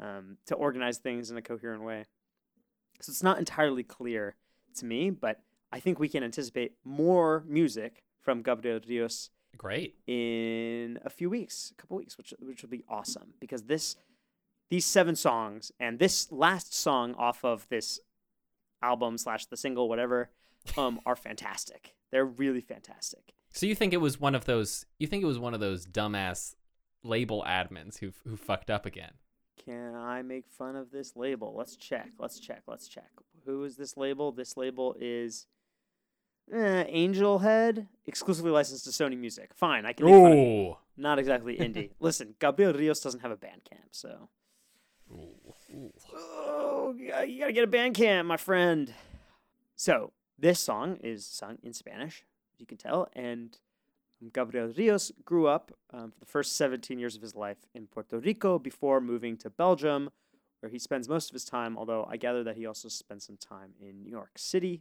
um, 0.00 0.36
to 0.46 0.54
organize 0.54 0.98
things 0.98 1.30
in 1.30 1.36
a 1.36 1.42
coherent 1.42 1.82
way. 1.82 2.04
So 3.00 3.10
it's 3.10 3.22
not 3.22 3.38
entirely 3.38 3.82
clear 3.82 4.36
to 4.74 4.86
me, 4.86 5.10
but 5.10 5.40
I 5.72 5.80
think 5.80 5.98
we 5.98 6.08
can 6.08 6.22
anticipate 6.22 6.72
more 6.84 7.44
music 7.46 8.04
from 8.20 8.42
Gabriel 8.42 8.80
Rios 8.88 9.30
Great. 9.56 9.96
in 10.06 10.98
a 11.04 11.10
few 11.10 11.28
weeks, 11.30 11.72
a 11.72 11.80
couple 11.80 11.96
weeks, 11.96 12.16
which 12.16 12.32
which 12.40 12.62
will 12.62 12.70
be 12.70 12.84
awesome 12.88 13.34
because 13.40 13.64
this 13.64 13.96
these 14.70 14.86
seven 14.86 15.16
songs 15.16 15.72
and 15.78 15.98
this 15.98 16.30
last 16.32 16.74
song 16.74 17.14
off 17.14 17.44
of 17.44 17.68
this 17.68 18.00
album 18.82 19.18
slash 19.18 19.46
the 19.46 19.56
single 19.56 19.88
whatever 19.88 20.30
um 20.76 21.00
are 21.04 21.16
fantastic. 21.16 21.94
They're 22.10 22.24
really 22.24 22.60
fantastic. 22.60 23.34
So 23.50 23.66
you 23.66 23.74
think 23.74 23.92
it 23.92 24.00
was 24.00 24.20
one 24.20 24.34
of 24.34 24.44
those? 24.44 24.86
You 24.98 25.06
think 25.06 25.22
it 25.22 25.26
was 25.26 25.38
one 25.38 25.54
of 25.54 25.60
those 25.60 25.86
dumbass 25.86 26.54
label 27.02 27.44
admins 27.46 27.98
who 27.98 28.12
who 28.26 28.36
fucked 28.36 28.70
up 28.70 28.86
again? 28.86 29.12
Can 29.64 29.94
I 29.94 30.22
make 30.22 30.46
fun 30.48 30.76
of 30.76 30.90
this 30.90 31.16
label? 31.16 31.54
Let's 31.56 31.76
check. 31.76 32.10
Let's 32.18 32.38
check. 32.38 32.62
Let's 32.66 32.88
check. 32.88 33.10
Who 33.46 33.64
is 33.64 33.76
this 33.76 33.96
label? 33.96 34.32
This 34.32 34.56
label 34.56 34.96
is 34.98 35.46
eh, 36.52 36.84
Angel 36.88 37.38
Head, 37.40 37.88
exclusively 38.06 38.50
licensed 38.50 38.84
to 38.84 38.90
Sony 38.90 39.18
Music. 39.18 39.52
Fine, 39.54 39.86
I 39.86 39.92
can 39.92 40.06
make 40.06 40.14
fun 40.14 40.32
of 40.32 40.38
it. 40.38 40.40
Ooh. 40.40 40.76
Not 40.96 41.18
exactly 41.18 41.56
indie. 41.56 41.90
Listen, 42.00 42.34
Gabriel 42.38 42.72
Rios 42.72 43.00
doesn't 43.00 43.20
have 43.20 43.30
a 43.30 43.36
Bandcamp, 43.36 43.88
so 43.90 44.28
Ooh. 45.12 45.34
Oh, 46.14 46.94
you 46.96 47.08
gotta- 47.08 47.28
you 47.30 47.40
gotta 47.40 47.52
get 47.52 47.64
a 47.64 47.70
Bandcamp, 47.70 48.26
my 48.26 48.36
friend. 48.36 48.94
So 49.76 50.12
this 50.38 50.60
song 50.60 50.96
is 51.02 51.26
sung 51.26 51.58
in 51.62 51.72
Spanish, 51.72 52.24
as 52.54 52.60
you 52.60 52.66
can 52.66 52.78
tell, 52.78 53.08
and 53.14 53.58
Gabriel 54.32 54.72
Rios 54.76 55.10
grew 55.24 55.46
up 55.46 55.72
um, 55.92 56.10
for 56.12 56.20
the 56.20 56.26
first 56.26 56.56
17 56.56 56.98
years 56.98 57.16
of 57.16 57.22
his 57.22 57.34
life 57.34 57.58
in 57.74 57.86
Puerto 57.88 58.18
Rico 58.18 58.58
before 58.58 59.00
moving 59.00 59.36
to 59.38 59.50
Belgium, 59.50 60.10
where 60.64 60.70
he 60.70 60.78
spends 60.78 61.10
most 61.10 61.28
of 61.28 61.34
his 61.34 61.44
time. 61.44 61.76
Although 61.76 62.08
I 62.10 62.16
gather 62.16 62.42
that 62.42 62.56
he 62.56 62.64
also 62.64 62.88
spent 62.88 63.22
some 63.22 63.36
time 63.36 63.74
in 63.82 64.02
New 64.02 64.10
York 64.10 64.30
City. 64.36 64.80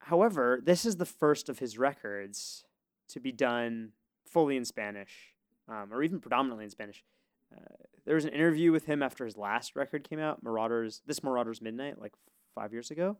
However, 0.00 0.60
this 0.62 0.84
is 0.84 0.96
the 0.96 1.06
first 1.06 1.48
of 1.48 1.58
his 1.58 1.78
records 1.78 2.64
to 3.08 3.18
be 3.18 3.32
done 3.32 3.92
fully 4.26 4.58
in 4.58 4.66
Spanish, 4.66 5.32
um, 5.68 5.88
or 5.90 6.02
even 6.02 6.20
predominantly 6.20 6.64
in 6.64 6.70
Spanish. 6.70 7.02
Uh, 7.50 7.76
there 8.04 8.14
was 8.14 8.26
an 8.26 8.32
interview 8.34 8.72
with 8.72 8.84
him 8.84 9.02
after 9.02 9.24
his 9.24 9.38
last 9.38 9.74
record 9.74 10.06
came 10.06 10.18
out, 10.18 10.42
Marauders. 10.42 11.00
This 11.06 11.22
Marauders 11.22 11.62
Midnight, 11.62 11.98
like 11.98 12.12
five 12.54 12.74
years 12.74 12.90
ago, 12.90 13.16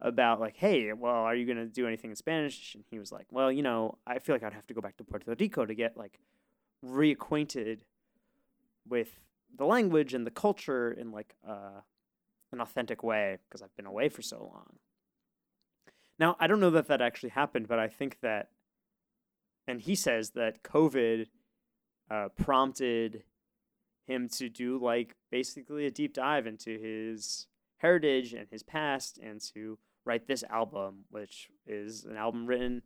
about 0.00 0.40
like, 0.40 0.56
hey, 0.56 0.92
well, 0.94 1.14
are 1.14 1.36
you 1.36 1.46
gonna 1.46 1.66
do 1.66 1.86
anything 1.86 2.10
in 2.10 2.16
Spanish? 2.16 2.74
And 2.74 2.82
he 2.90 2.98
was 2.98 3.12
like, 3.12 3.26
well, 3.30 3.52
you 3.52 3.62
know, 3.62 3.98
I 4.04 4.18
feel 4.18 4.34
like 4.34 4.42
I'd 4.42 4.52
have 4.52 4.66
to 4.66 4.74
go 4.74 4.80
back 4.80 4.96
to 4.96 5.04
Puerto 5.04 5.32
Rico 5.38 5.64
to 5.64 5.74
get 5.76 5.96
like 5.96 6.18
reacquainted 6.84 7.82
with 8.88 9.20
the 9.56 9.66
language 9.66 10.14
and 10.14 10.26
the 10.26 10.30
culture 10.30 10.90
in 10.90 11.12
like 11.12 11.34
uh, 11.46 11.80
an 12.52 12.60
authentic 12.60 13.02
way 13.02 13.38
because 13.48 13.62
I've 13.62 13.74
been 13.76 13.86
away 13.86 14.08
for 14.08 14.22
so 14.22 14.38
long. 14.38 14.78
Now, 16.18 16.36
I 16.40 16.46
don't 16.46 16.60
know 16.60 16.70
that 16.70 16.88
that 16.88 17.02
actually 17.02 17.30
happened, 17.30 17.68
but 17.68 17.78
I 17.78 17.88
think 17.88 18.18
that, 18.22 18.48
and 19.66 19.80
he 19.80 19.94
says 19.94 20.30
that 20.30 20.62
COVID 20.62 21.26
uh, 22.10 22.28
prompted 22.36 23.24
him 24.06 24.28
to 24.28 24.48
do 24.48 24.78
like 24.78 25.16
basically 25.30 25.86
a 25.86 25.90
deep 25.90 26.14
dive 26.14 26.46
into 26.46 26.78
his 26.78 27.48
heritage 27.78 28.32
and 28.32 28.46
his 28.50 28.62
past 28.62 29.18
and 29.18 29.40
to 29.54 29.78
write 30.04 30.26
this 30.26 30.44
album, 30.48 31.04
which 31.10 31.48
is 31.66 32.04
an 32.04 32.16
album 32.16 32.46
written 32.46 32.82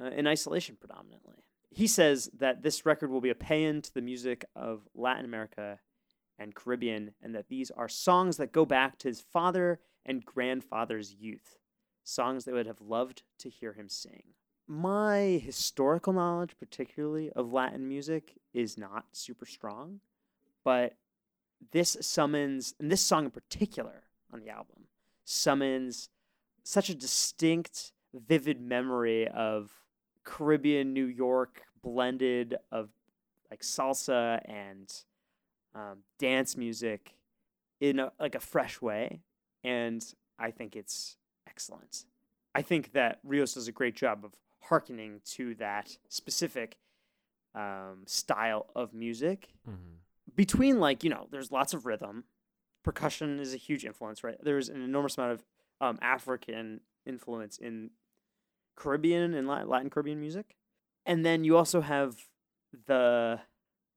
uh, 0.00 0.04
in 0.04 0.26
isolation 0.26 0.76
predominantly. 0.78 1.44
He 1.70 1.88
says 1.88 2.30
that 2.38 2.62
this 2.62 2.86
record 2.86 3.10
will 3.10 3.20
be 3.20 3.30
a 3.30 3.34
paean 3.34 3.82
to 3.82 3.92
the 3.92 4.00
music 4.00 4.44
of 4.54 4.88
Latin 4.94 5.24
America 5.24 5.80
and 6.38 6.54
Caribbean, 6.54 7.14
and 7.22 7.34
that 7.34 7.48
these 7.48 7.70
are 7.70 7.88
songs 7.88 8.36
that 8.36 8.52
go 8.52 8.64
back 8.64 8.98
to 8.98 9.08
his 9.08 9.20
father 9.20 9.80
and 10.04 10.24
grandfather's 10.24 11.14
youth, 11.14 11.58
songs 12.02 12.44
they 12.44 12.52
would 12.52 12.66
have 12.66 12.80
loved 12.80 13.22
to 13.38 13.48
hear 13.48 13.72
him 13.72 13.88
sing. 13.88 14.34
My 14.66 15.40
historical 15.44 16.12
knowledge, 16.12 16.56
particularly 16.58 17.30
of 17.30 17.52
Latin 17.52 17.86
music, 17.88 18.38
is 18.52 18.78
not 18.78 19.04
super 19.12 19.46
strong 19.46 20.00
but 20.64 20.96
this 21.72 21.96
summons 22.00 22.74
and 22.80 22.90
this 22.90 23.02
song 23.02 23.26
in 23.26 23.30
particular 23.30 24.04
on 24.32 24.40
the 24.40 24.48
album 24.48 24.86
summons 25.24 26.08
such 26.64 26.88
a 26.88 26.94
distinct 26.94 27.92
vivid 28.12 28.60
memory 28.60 29.28
of 29.28 29.70
caribbean 30.24 30.92
new 30.92 31.06
york 31.06 31.62
blended 31.82 32.56
of 32.72 32.88
like 33.50 33.60
salsa 33.60 34.40
and 34.46 35.04
um, 35.74 35.98
dance 36.18 36.56
music 36.56 37.14
in 37.80 37.98
a, 37.98 38.12
like 38.20 38.34
a 38.34 38.40
fresh 38.40 38.80
way 38.80 39.20
and 39.62 40.14
i 40.38 40.50
think 40.50 40.74
it's 40.76 41.16
excellent. 41.48 42.04
I 42.54 42.62
think 42.62 42.92
that 42.92 43.18
rios 43.24 43.54
does 43.54 43.68
a 43.68 43.72
great 43.72 43.94
job 43.96 44.24
of 44.24 44.32
hearkening 44.68 45.20
to 45.32 45.54
that 45.56 45.98
specific 46.08 46.76
um, 47.54 48.02
style 48.06 48.66
of 48.74 48.92
music. 48.94 49.48
Mhm. 49.68 49.98
between 50.34 50.80
like 50.80 51.04
you 51.04 51.10
know 51.10 51.26
there's 51.30 51.52
lots 51.52 51.74
of 51.74 51.84
rhythm. 51.86 52.24
Percussion 52.82 53.38
is 53.40 53.54
a 53.54 53.56
huge 53.56 53.84
influence 53.84 54.24
right? 54.24 54.38
There's 54.42 54.68
an 54.68 54.82
enormous 54.82 55.16
amount 55.18 55.32
of 55.32 55.44
um, 55.80 55.98
african 56.00 56.80
influence 57.06 57.58
in 57.58 57.90
caribbean 58.76 59.34
and 59.34 59.46
latin 59.46 59.90
caribbean 59.90 60.20
music. 60.20 60.56
And 61.06 61.24
then 61.24 61.44
you 61.44 61.56
also 61.56 61.80
have 61.82 62.16
the 62.86 63.40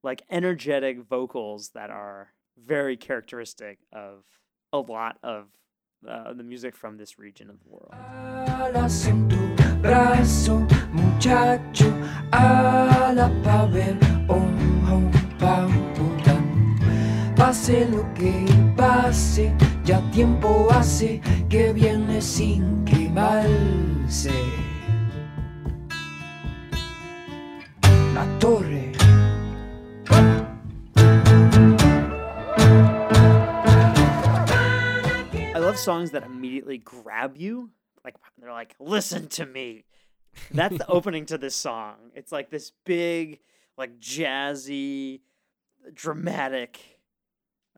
like 0.02 0.22
energetic 0.30 1.02
vocals 1.02 1.70
that 1.74 1.90
are 1.90 2.32
very 2.56 2.96
characteristic 2.96 3.78
of 3.92 4.24
a 4.72 4.78
lot 4.78 5.18
of 5.22 5.46
uh, 6.08 6.32
the 6.32 6.42
music 6.42 6.76
from 6.76 6.96
this 6.96 7.18
region 7.18 7.50
of 7.50 7.56
the 7.60 7.68
world. 7.68 7.92
Pase 17.36 17.86
lo 17.88 18.02
que 18.14 18.46
pase, 18.76 19.52
ya 19.84 20.00
tiempo 20.10 20.68
hace 20.70 21.20
que 21.48 21.72
viene 21.72 22.20
sin 22.20 22.84
quemarse. 22.84 24.34
La 28.12 28.26
torre. 28.40 28.87
Songs 35.78 36.10
that 36.12 36.22
immediately 36.24 36.78
grab 36.78 37.36
you. 37.36 37.70
Like 38.04 38.16
they're 38.38 38.52
like, 38.52 38.74
listen 38.78 39.28
to 39.28 39.46
me. 39.46 39.84
That's 40.50 40.76
the 40.78 40.86
opening 40.88 41.26
to 41.26 41.38
this 41.38 41.56
song. 41.56 41.96
It's 42.14 42.32
like 42.32 42.50
this 42.50 42.72
big, 42.84 43.40
like 43.76 43.98
jazzy, 44.00 45.20
dramatic 45.94 46.80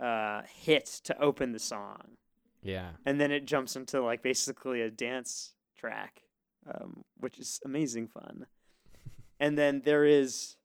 uh, 0.01 0.43
hit 0.63 0.87
to 1.05 1.21
open 1.21 1.53
the 1.53 1.59
song, 1.59 2.17
Yeah. 2.63 2.91
and 3.05 3.21
then 3.21 3.31
it 3.31 3.45
jumps 3.45 3.77
into 3.77 4.01
like 4.03 4.23
basically 4.23 4.81
a 4.81 4.91
dance 4.91 5.53
track, 5.77 6.23
um, 6.67 7.05
which 7.19 7.39
is 7.39 7.61
amazing 7.65 8.09
fun. 8.09 8.47
and 9.41 9.59
then 9.59 9.83
there 9.85 10.05
is 10.05 10.57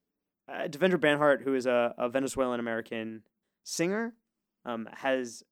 uh, 0.47 0.67
Devendra 0.67 0.97
Banhart, 0.99 1.41
who 1.43 1.53
is 1.55 1.65
a, 1.65 1.93
a 1.97 2.07
Venezuelan 2.07 2.59
American 2.59 3.23
singer, 3.63 4.13
um, 4.63 4.87
has 4.93 5.43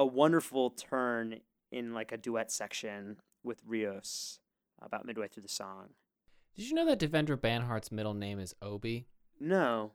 a 0.00 0.06
wonderful 0.06 0.70
turn 0.70 1.40
in 1.70 1.92
like 1.92 2.10
a 2.10 2.16
duet 2.16 2.50
section 2.50 3.18
with 3.44 3.60
Rios 3.66 4.40
about 4.80 5.04
midway 5.04 5.28
through 5.28 5.42
the 5.42 5.48
song. 5.48 5.90
Did 6.56 6.70
you 6.70 6.74
know 6.74 6.86
that 6.86 6.98
Devendra 6.98 7.36
Banhart's 7.36 7.92
middle 7.92 8.14
name 8.14 8.40
is 8.40 8.54
Obi? 8.62 9.06
No, 9.38 9.92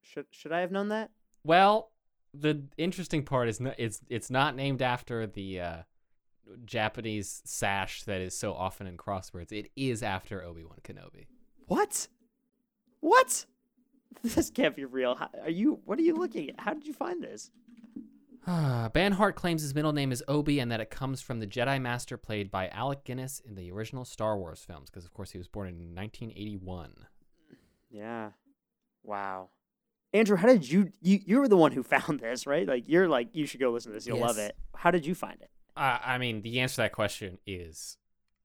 should 0.00 0.26
should 0.30 0.50
I 0.50 0.60
have 0.60 0.72
known 0.72 0.88
that? 0.88 1.10
Well, 1.44 1.90
the 2.32 2.62
interesting 2.78 3.22
part 3.22 3.50
is 3.50 3.60
not, 3.60 3.74
it's 3.76 4.00
it's 4.08 4.30
not 4.30 4.56
named 4.56 4.80
after 4.80 5.26
the 5.26 5.60
uh, 5.60 5.76
Japanese 6.64 7.42
sash 7.44 8.02
that 8.04 8.22
is 8.22 8.34
so 8.34 8.54
often 8.54 8.86
in 8.86 8.96
crosswords. 8.96 9.52
It 9.52 9.70
is 9.76 10.02
after 10.02 10.42
Obi 10.42 10.64
Wan 10.64 10.78
Kenobi. 10.82 11.26
What? 11.66 12.08
What? 13.00 13.44
This 14.22 14.48
can't 14.48 14.74
be 14.76 14.86
real. 14.86 15.16
How, 15.16 15.28
are 15.42 15.50
you? 15.50 15.80
What 15.84 15.98
are 15.98 16.02
you 16.02 16.14
looking 16.14 16.48
at? 16.48 16.60
How 16.60 16.72
did 16.72 16.86
you 16.86 16.94
find 16.94 17.22
this? 17.22 17.50
Banhart 18.48 19.36
claims 19.36 19.62
his 19.62 19.74
middle 19.74 19.92
name 19.92 20.12
is 20.12 20.22
Obi 20.28 20.58
and 20.58 20.70
that 20.70 20.80
it 20.80 20.90
comes 20.90 21.22
from 21.22 21.40
the 21.40 21.46
Jedi 21.46 21.80
Master 21.80 22.16
played 22.18 22.50
by 22.50 22.68
Alec 22.68 23.04
Guinness 23.04 23.40
in 23.40 23.54
the 23.54 23.70
original 23.72 24.04
Star 24.04 24.36
Wars 24.36 24.62
films, 24.66 24.90
because 24.90 25.04
of 25.06 25.14
course 25.14 25.30
he 25.30 25.38
was 25.38 25.48
born 25.48 25.68
in 25.68 25.94
1981. 25.94 27.06
Yeah. 27.90 28.30
Wow. 29.02 29.48
Andrew, 30.12 30.36
how 30.36 30.46
did 30.46 30.68
you 30.68 30.92
you 31.00 31.20
you 31.24 31.38
were 31.38 31.48
the 31.48 31.56
one 31.56 31.72
who 31.72 31.82
found 31.82 32.20
this, 32.20 32.46
right? 32.46 32.68
Like 32.68 32.84
you're 32.86 33.08
like 33.08 33.28
you 33.32 33.46
should 33.46 33.60
go 33.60 33.70
listen 33.70 33.92
to 33.92 33.96
this. 33.96 34.06
You'll 34.06 34.20
love 34.20 34.38
it. 34.38 34.56
How 34.74 34.90
did 34.90 35.06
you 35.06 35.14
find 35.14 35.40
it? 35.40 35.50
Uh, 35.76 35.98
I 36.04 36.18
mean, 36.18 36.42
the 36.42 36.60
answer 36.60 36.76
to 36.76 36.80
that 36.82 36.92
question 36.92 37.38
is 37.46 37.96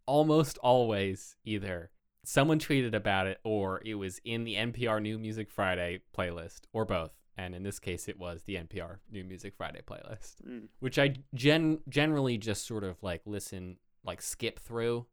almost 0.06 0.58
always 0.60 1.36
either 1.44 1.92
someone 2.24 2.60
tweeted 2.60 2.96
about 2.96 3.28
it 3.28 3.40
or 3.44 3.82
it 3.86 3.96
was 3.96 4.20
in 4.24 4.44
the 4.46 4.56
NPR 4.56 5.02
New 5.02 5.20
Music 5.20 5.52
Friday 5.52 6.00
playlist 6.18 6.62
or 6.74 6.86
both. 6.86 7.12
And 7.40 7.56
in 7.56 7.64
this 7.64 7.80
case, 7.80 8.10
it 8.10 8.20
was 8.20 8.44
the 8.44 8.56
NPR 8.58 9.00
New 9.10 9.24
Music 9.24 9.54
Friday 9.56 9.82
playlist, 9.82 10.42
Mm. 10.46 10.68
which 10.80 11.00
I 11.00 11.16
gen- 11.34 11.80
generally 11.88 12.38
just 12.38 12.66
sort 12.68 12.84
of 12.84 13.02
like 13.02 13.22
listen, 13.26 13.78
like 14.04 14.22
skip 14.22 14.60
through 14.60 15.06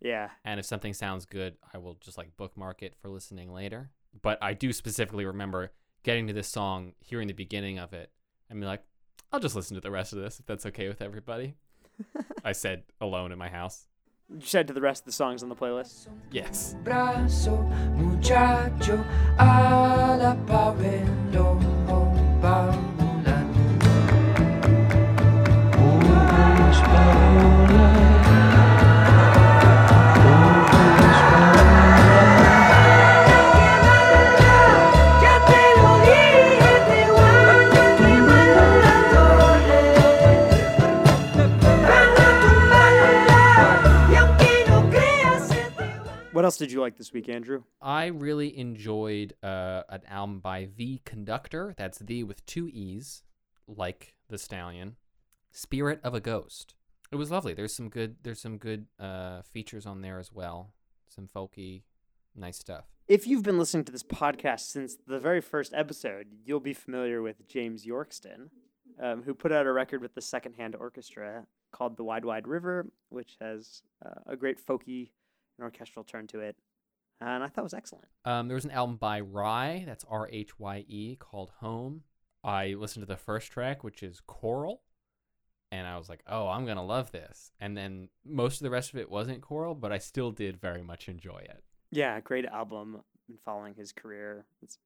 Yeah. 0.00 0.30
And 0.44 0.58
if 0.60 0.66
something 0.66 0.92
sounds 0.94 1.24
good, 1.24 1.56
I 1.72 1.78
will 1.78 1.94
just 1.94 2.18
like 2.18 2.36
bookmark 2.36 2.82
it 2.82 2.94
for 3.00 3.08
listening 3.08 3.52
later. 3.52 3.90
But 4.20 4.36
I 4.42 4.52
do 4.52 4.72
specifically 4.72 5.24
remember 5.24 5.72
getting 6.02 6.26
to 6.26 6.32
this 6.32 6.48
song, 6.48 6.92
hearing 7.00 7.28
the 7.28 7.32
beginning 7.34 7.78
of 7.78 7.92
it, 7.94 8.10
and 8.50 8.60
be 8.60 8.66
like, 8.66 8.82
I'll 9.30 9.40
just 9.40 9.54
listen 9.56 9.76
to 9.76 9.80
the 9.80 9.92
rest 9.92 10.12
of 10.12 10.18
this 10.18 10.40
if 10.40 10.44
that's 10.46 10.66
okay 10.66 10.88
with 10.88 11.00
everybody. 11.00 11.54
I 12.44 12.52
said 12.52 12.82
alone 13.00 13.30
in 13.32 13.38
my 13.38 13.48
house. 13.48 13.86
You 14.34 14.40
said 14.40 14.66
to 14.68 14.72
the 14.72 14.80
rest 14.80 15.02
of 15.02 15.06
the 15.06 15.12
songs 15.12 15.42
on 15.42 15.48
the 15.48 15.56
playlist. 15.56 16.08
Yes. 16.30 16.74
What 46.42 46.46
else 46.46 46.56
did 46.56 46.72
you 46.72 46.80
like 46.80 46.96
this 46.96 47.12
week, 47.12 47.28
Andrew? 47.28 47.62
I 47.80 48.06
really 48.06 48.58
enjoyed 48.58 49.32
uh, 49.44 49.84
an 49.88 50.00
album 50.08 50.40
by 50.40 50.70
Thee 50.76 51.00
Conductor. 51.04 51.72
That's 51.76 52.00
The 52.00 52.24
with 52.24 52.44
two 52.46 52.68
E's, 52.68 53.22
like 53.68 54.16
the 54.28 54.38
Stallion. 54.38 54.96
Spirit 55.52 56.00
of 56.02 56.14
a 56.14 56.20
Ghost. 56.20 56.74
It 57.12 57.14
was 57.14 57.30
lovely. 57.30 57.54
There's 57.54 57.72
some 57.72 57.88
good. 57.88 58.16
There's 58.24 58.40
some 58.40 58.58
good 58.58 58.86
uh, 58.98 59.42
features 59.42 59.86
on 59.86 60.00
there 60.00 60.18
as 60.18 60.32
well. 60.32 60.72
Some 61.06 61.28
folky, 61.28 61.82
nice 62.34 62.58
stuff. 62.58 62.86
If 63.06 63.24
you've 63.28 63.44
been 63.44 63.60
listening 63.60 63.84
to 63.84 63.92
this 63.92 64.02
podcast 64.02 64.62
since 64.62 64.96
the 65.06 65.20
very 65.20 65.40
first 65.40 65.72
episode, 65.72 66.26
you'll 66.44 66.58
be 66.58 66.74
familiar 66.74 67.22
with 67.22 67.46
James 67.46 67.86
Yorkston, 67.86 68.48
um, 69.00 69.22
who 69.22 69.32
put 69.32 69.52
out 69.52 69.66
a 69.66 69.72
record 69.72 70.02
with 70.02 70.16
the 70.16 70.20
Secondhand 70.20 70.74
Orchestra 70.74 71.46
called 71.70 71.96
The 71.96 72.02
Wide 72.02 72.24
Wide 72.24 72.48
River, 72.48 72.88
which 73.10 73.36
has 73.40 73.82
uh, 74.04 74.22
a 74.26 74.34
great 74.34 74.58
folky 74.58 75.10
and 75.62 75.72
orchestral 75.72 76.04
turn 76.04 76.26
to 76.28 76.40
it. 76.40 76.56
And 77.20 77.44
I 77.44 77.48
thought 77.48 77.62
it 77.62 77.64
was 77.64 77.74
excellent. 77.74 78.06
Um, 78.24 78.48
there 78.48 78.56
was 78.56 78.64
an 78.64 78.72
album 78.72 78.96
by 78.96 79.20
Rhye. 79.20 79.86
That's 79.86 80.04
R 80.10 80.28
H 80.32 80.58
Y 80.58 80.84
E 80.88 81.16
called 81.16 81.52
Home. 81.60 82.02
I 82.42 82.74
listened 82.74 83.02
to 83.02 83.06
the 83.06 83.16
first 83.16 83.52
track, 83.52 83.84
which 83.84 84.02
is 84.02 84.20
Choral, 84.26 84.82
and 85.70 85.86
I 85.86 85.96
was 85.96 86.08
like, 86.08 86.24
"Oh, 86.26 86.48
I'm 86.48 86.66
gonna 86.66 86.84
love 86.84 87.12
this." 87.12 87.52
And 87.60 87.76
then 87.76 88.08
most 88.24 88.60
of 88.60 88.64
the 88.64 88.70
rest 88.70 88.92
of 88.92 88.98
it 88.98 89.08
wasn't 89.08 89.40
choral, 89.40 89.76
but 89.76 89.92
I 89.92 89.98
still 89.98 90.32
did 90.32 90.60
very 90.60 90.82
much 90.82 91.08
enjoy 91.08 91.38
it 91.38 91.62
Yeah, 91.92 92.18
great 92.20 92.44
album. 92.46 93.02
Been 93.28 93.38
following 93.44 93.74
his 93.74 93.92
career. 93.92 94.46
It's 94.60 94.78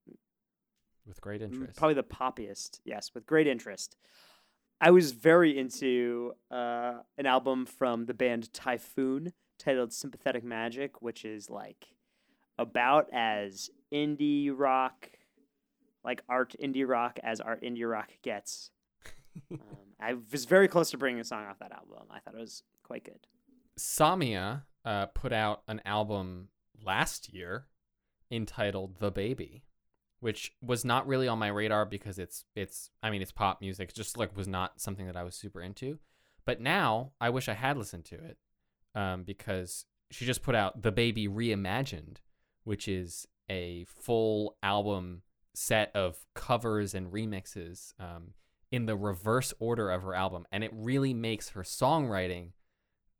with 1.06 1.20
great 1.22 1.40
interest. 1.40 1.78
Probably 1.78 1.94
the 1.94 2.02
poppiest, 2.02 2.80
yes, 2.84 3.12
with 3.14 3.24
great 3.24 3.46
interest. 3.46 3.96
I 4.78 4.90
was 4.90 5.12
very 5.12 5.56
into 5.56 6.34
uh, 6.50 6.98
an 7.16 7.24
album 7.24 7.64
from 7.64 8.04
the 8.04 8.12
band 8.12 8.52
Typhoon 8.52 9.32
titled 9.58 9.92
Sympathetic 9.92 10.44
Magic, 10.44 11.02
which 11.02 11.24
is 11.24 11.50
like 11.50 11.86
about 12.58 13.08
as 13.12 13.70
indie 13.92 14.50
rock, 14.54 15.10
like 16.04 16.22
art 16.28 16.54
indie 16.62 16.88
rock, 16.88 17.18
as 17.22 17.40
art 17.40 17.62
indie 17.62 17.90
rock 17.90 18.10
gets. 18.22 18.70
um, 19.50 19.58
I 20.00 20.14
was 20.30 20.44
very 20.44 20.68
close 20.68 20.90
to 20.90 20.98
bringing 20.98 21.20
a 21.20 21.24
song 21.24 21.44
off 21.46 21.58
that 21.58 21.72
album. 21.72 22.06
I 22.10 22.20
thought 22.20 22.34
it 22.34 22.40
was 22.40 22.62
quite 22.82 23.04
good. 23.04 23.26
Samia 23.78 24.62
uh, 24.84 25.06
put 25.06 25.32
out 25.32 25.62
an 25.68 25.80
album 25.84 26.48
last 26.82 27.32
year 27.32 27.66
entitled 28.30 28.98
"The 28.98 29.10
Baby," 29.10 29.64
which 30.20 30.52
was 30.62 30.84
not 30.84 31.06
really 31.06 31.28
on 31.28 31.38
my 31.38 31.48
radar 31.48 31.84
because 31.84 32.18
it's 32.18 32.44
it's 32.54 32.90
I 33.02 33.10
mean 33.10 33.22
it's 33.22 33.32
pop 33.32 33.60
music, 33.60 33.92
just 33.92 34.16
like 34.16 34.36
was 34.36 34.48
not 34.48 34.80
something 34.80 35.06
that 35.06 35.16
I 35.16 35.24
was 35.24 35.34
super 35.34 35.60
into. 35.60 35.98
But 36.44 36.60
now 36.60 37.12
I 37.20 37.30
wish 37.30 37.48
I 37.48 37.54
had 37.54 37.76
listened 37.76 38.04
to 38.06 38.14
it 38.14 38.38
um, 38.96 39.22
because 39.22 39.84
she 40.10 40.24
just 40.24 40.42
put 40.42 40.56
out 40.56 40.82
"The 40.82 40.90
Baby 40.90 41.28
Reimagined," 41.28 42.16
which 42.64 42.88
is 42.88 43.28
a 43.48 43.84
full 43.84 44.56
album 44.62 45.22
set 45.54 45.90
of 45.94 46.18
covers 46.34 46.94
and 46.94 47.12
remixes 47.12 47.92
um, 48.00 48.34
in 48.72 48.86
the 48.86 48.96
reverse 48.96 49.54
order 49.60 49.90
of 49.90 50.02
her 50.02 50.14
album, 50.14 50.46
and 50.50 50.64
it 50.64 50.70
really 50.74 51.14
makes 51.14 51.50
her 51.50 51.62
songwriting 51.62 52.50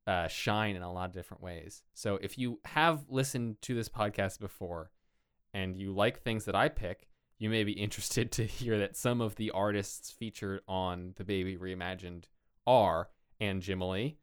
uh, 0.07 0.29
shine 0.29 0.77
in 0.77 0.83
a 0.83 0.93
lot 0.93 1.09
of 1.09 1.15
different 1.15 1.43
ways. 1.43 1.83
So 1.95 2.19
if 2.23 2.39
you 2.39 2.61
have 2.65 3.07
listened 3.09 3.57
to 3.63 3.75
this 3.75 3.89
podcast 3.89 4.39
before 4.39 4.91
and 5.53 5.77
you 5.77 5.93
like 5.93 6.21
things 6.21 6.45
that 6.45 6.55
I 6.55 6.69
pick, 6.69 7.09
you 7.39 7.51
may 7.51 7.65
be 7.65 7.73
interested 7.87 8.31
to 8.33 8.45
hear 8.45 8.79
that 8.79 8.97
some 8.97 9.21
of 9.21 9.37
the 9.37 9.51
artists 9.51 10.11
featured 10.11 10.61
on 10.69 11.15
The 11.17 11.25
Baby 11.25 11.57
Reimagined 11.57 12.25
are 12.67 13.11
Anjimile, 13.41 14.17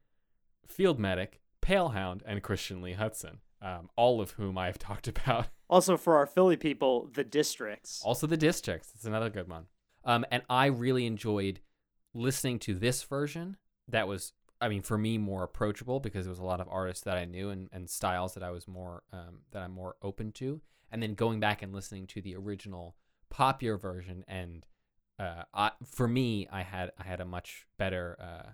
Field 0.67 0.99
Medic, 0.99 1.41
Palehound, 1.63 2.21
and 2.25 2.43
Christian 2.43 2.81
Lee 2.81 2.95
Hutson, 2.95 3.37
um, 3.61 3.89
all 3.95 4.21
of 4.21 4.31
whom 4.31 4.57
I've 4.57 4.79
talked 4.89 5.07
about. 5.07 5.47
Also, 5.69 5.97
for 5.97 6.17
our 6.17 6.25
Philly 6.27 6.57
people, 6.57 7.09
The 7.13 7.23
Districts. 7.23 8.01
Also, 8.03 8.27
The 8.27 8.37
Districts. 8.37 8.91
It's 8.93 9.05
another 9.05 9.29
good 9.29 9.47
one. 9.47 9.65
Um, 10.05 10.25
and 10.31 10.43
I 10.49 10.65
really 10.65 11.05
enjoyed 11.05 11.61
listening 12.13 12.59
to 12.59 12.75
this 12.75 13.03
version 13.03 13.57
that 13.87 14.07
was 14.07 14.33
I 14.63 14.69
mean, 14.69 14.81
for 14.81 14.97
me, 14.97 15.17
more 15.17 15.43
approachable 15.43 15.99
because 15.99 16.25
it 16.25 16.29
was 16.29 16.39
a 16.39 16.45
lot 16.45 16.61
of 16.61 16.69
artists 16.69 17.03
that 17.03 17.17
I 17.17 17.25
knew 17.25 17.49
and, 17.49 17.67
and 17.73 17.89
styles 17.89 18.33
that 18.35 18.43
I 18.43 18.51
was 18.51 18.65
more 18.65 19.03
um, 19.11 19.39
that 19.51 19.61
I'm 19.61 19.73
more 19.73 19.97
open 20.01 20.31
to, 20.33 20.61
and 20.89 21.03
then 21.03 21.15
going 21.15 21.41
back 21.41 21.61
and 21.61 21.73
listening 21.73 22.07
to 22.07 22.21
the 22.21 22.33
original 22.37 22.95
popular 23.29 23.77
version, 23.77 24.23
and 24.25 24.65
uh, 25.19 25.43
I, 25.53 25.71
for 25.85 26.07
me, 26.07 26.47
I 26.49 26.61
had 26.61 26.91
I 26.97 27.03
had 27.03 27.19
a 27.19 27.25
much 27.25 27.67
better 27.77 28.17
uh, 28.21 28.51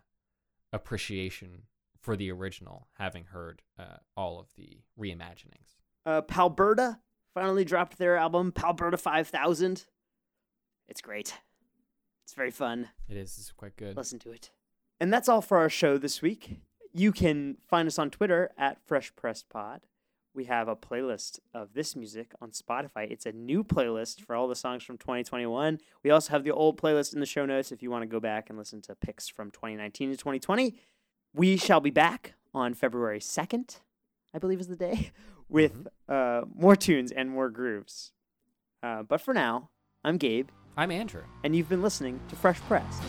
appreciation 0.73 1.63
for 2.01 2.15
the 2.15 2.31
original, 2.31 2.87
having 2.97 3.25
heard 3.25 3.61
uh, 3.77 3.97
all 4.15 4.39
of 4.39 4.47
the 4.55 4.79
reimaginings. 4.99 5.77
Uh, 6.05 6.21
Palberta 6.21 6.99
finally 7.33 7.65
dropped 7.65 7.97
their 7.97 8.15
album, 8.17 8.51
Palberta 8.51 8.99
5000. 8.99 9.85
It's 10.87 11.01
great. 11.01 11.35
It's 12.23 12.33
very 12.33 12.51
fun. 12.51 12.89
It 13.07 13.17
is 13.17 13.37
it's 13.37 13.51
quite 13.51 13.75
good. 13.75 13.97
Listen 13.97 14.19
to 14.19 14.31
it. 14.31 14.51
And 14.99 15.11
that's 15.13 15.29
all 15.29 15.41
for 15.41 15.57
our 15.57 15.69
show 15.69 15.97
this 15.97 16.21
week. 16.21 16.59
You 16.93 17.11
can 17.11 17.57
find 17.67 17.87
us 17.87 17.99
on 17.99 18.09
Twitter 18.09 18.51
at 18.57 18.79
Fresh 18.85 19.15
Pressed 19.15 19.49
Pod. 19.49 19.81
We 20.33 20.45
have 20.45 20.67
a 20.67 20.75
playlist 20.75 21.39
of 21.53 21.73
this 21.73 21.95
music 21.95 22.33
on 22.41 22.51
Spotify. 22.51 23.09
It's 23.09 23.25
a 23.25 23.31
new 23.31 23.63
playlist 23.63 24.21
for 24.21 24.35
all 24.35 24.47
the 24.47 24.55
songs 24.55 24.83
from 24.83 24.97
2021. 24.97 25.79
We 26.03 26.11
also 26.11 26.31
have 26.31 26.43
the 26.43 26.51
old 26.51 26.79
playlist 26.79 27.13
in 27.13 27.19
the 27.19 27.25
show 27.25 27.45
notes 27.45 27.71
if 27.71 27.81
you 27.81 27.89
want 27.89 28.03
to 28.03 28.07
go 28.07 28.19
back 28.19 28.49
and 28.49 28.57
listen 28.57 28.81
to 28.83 28.95
picks 28.95 29.27
from 29.27 29.51
2019 29.51 30.11
to 30.11 30.17
2020. 30.17 30.75
We 31.33 31.57
shall 31.57 31.79
be 31.79 31.91
back 31.91 32.33
on 32.53 32.73
February 32.73 33.19
2nd, 33.19 33.79
I 34.33 34.39
believe 34.39 34.59
is 34.59 34.67
the 34.67 34.75
day, 34.75 35.11
with 35.49 35.87
uh, 36.07 36.41
more 36.55 36.75
tunes 36.75 37.11
and 37.11 37.29
more 37.29 37.49
grooves. 37.49 38.11
Uh, 38.81 39.03
but 39.03 39.21
for 39.21 39.33
now, 39.33 39.69
I'm 40.03 40.17
Gabe, 40.17 40.49
I'm 40.77 40.91
Andrew. 40.91 41.23
and 41.43 41.55
you've 41.55 41.69
been 41.69 41.81
listening 41.81 42.19
to 42.29 42.35
Fresh 42.35 42.59
Pressed. 42.61 43.03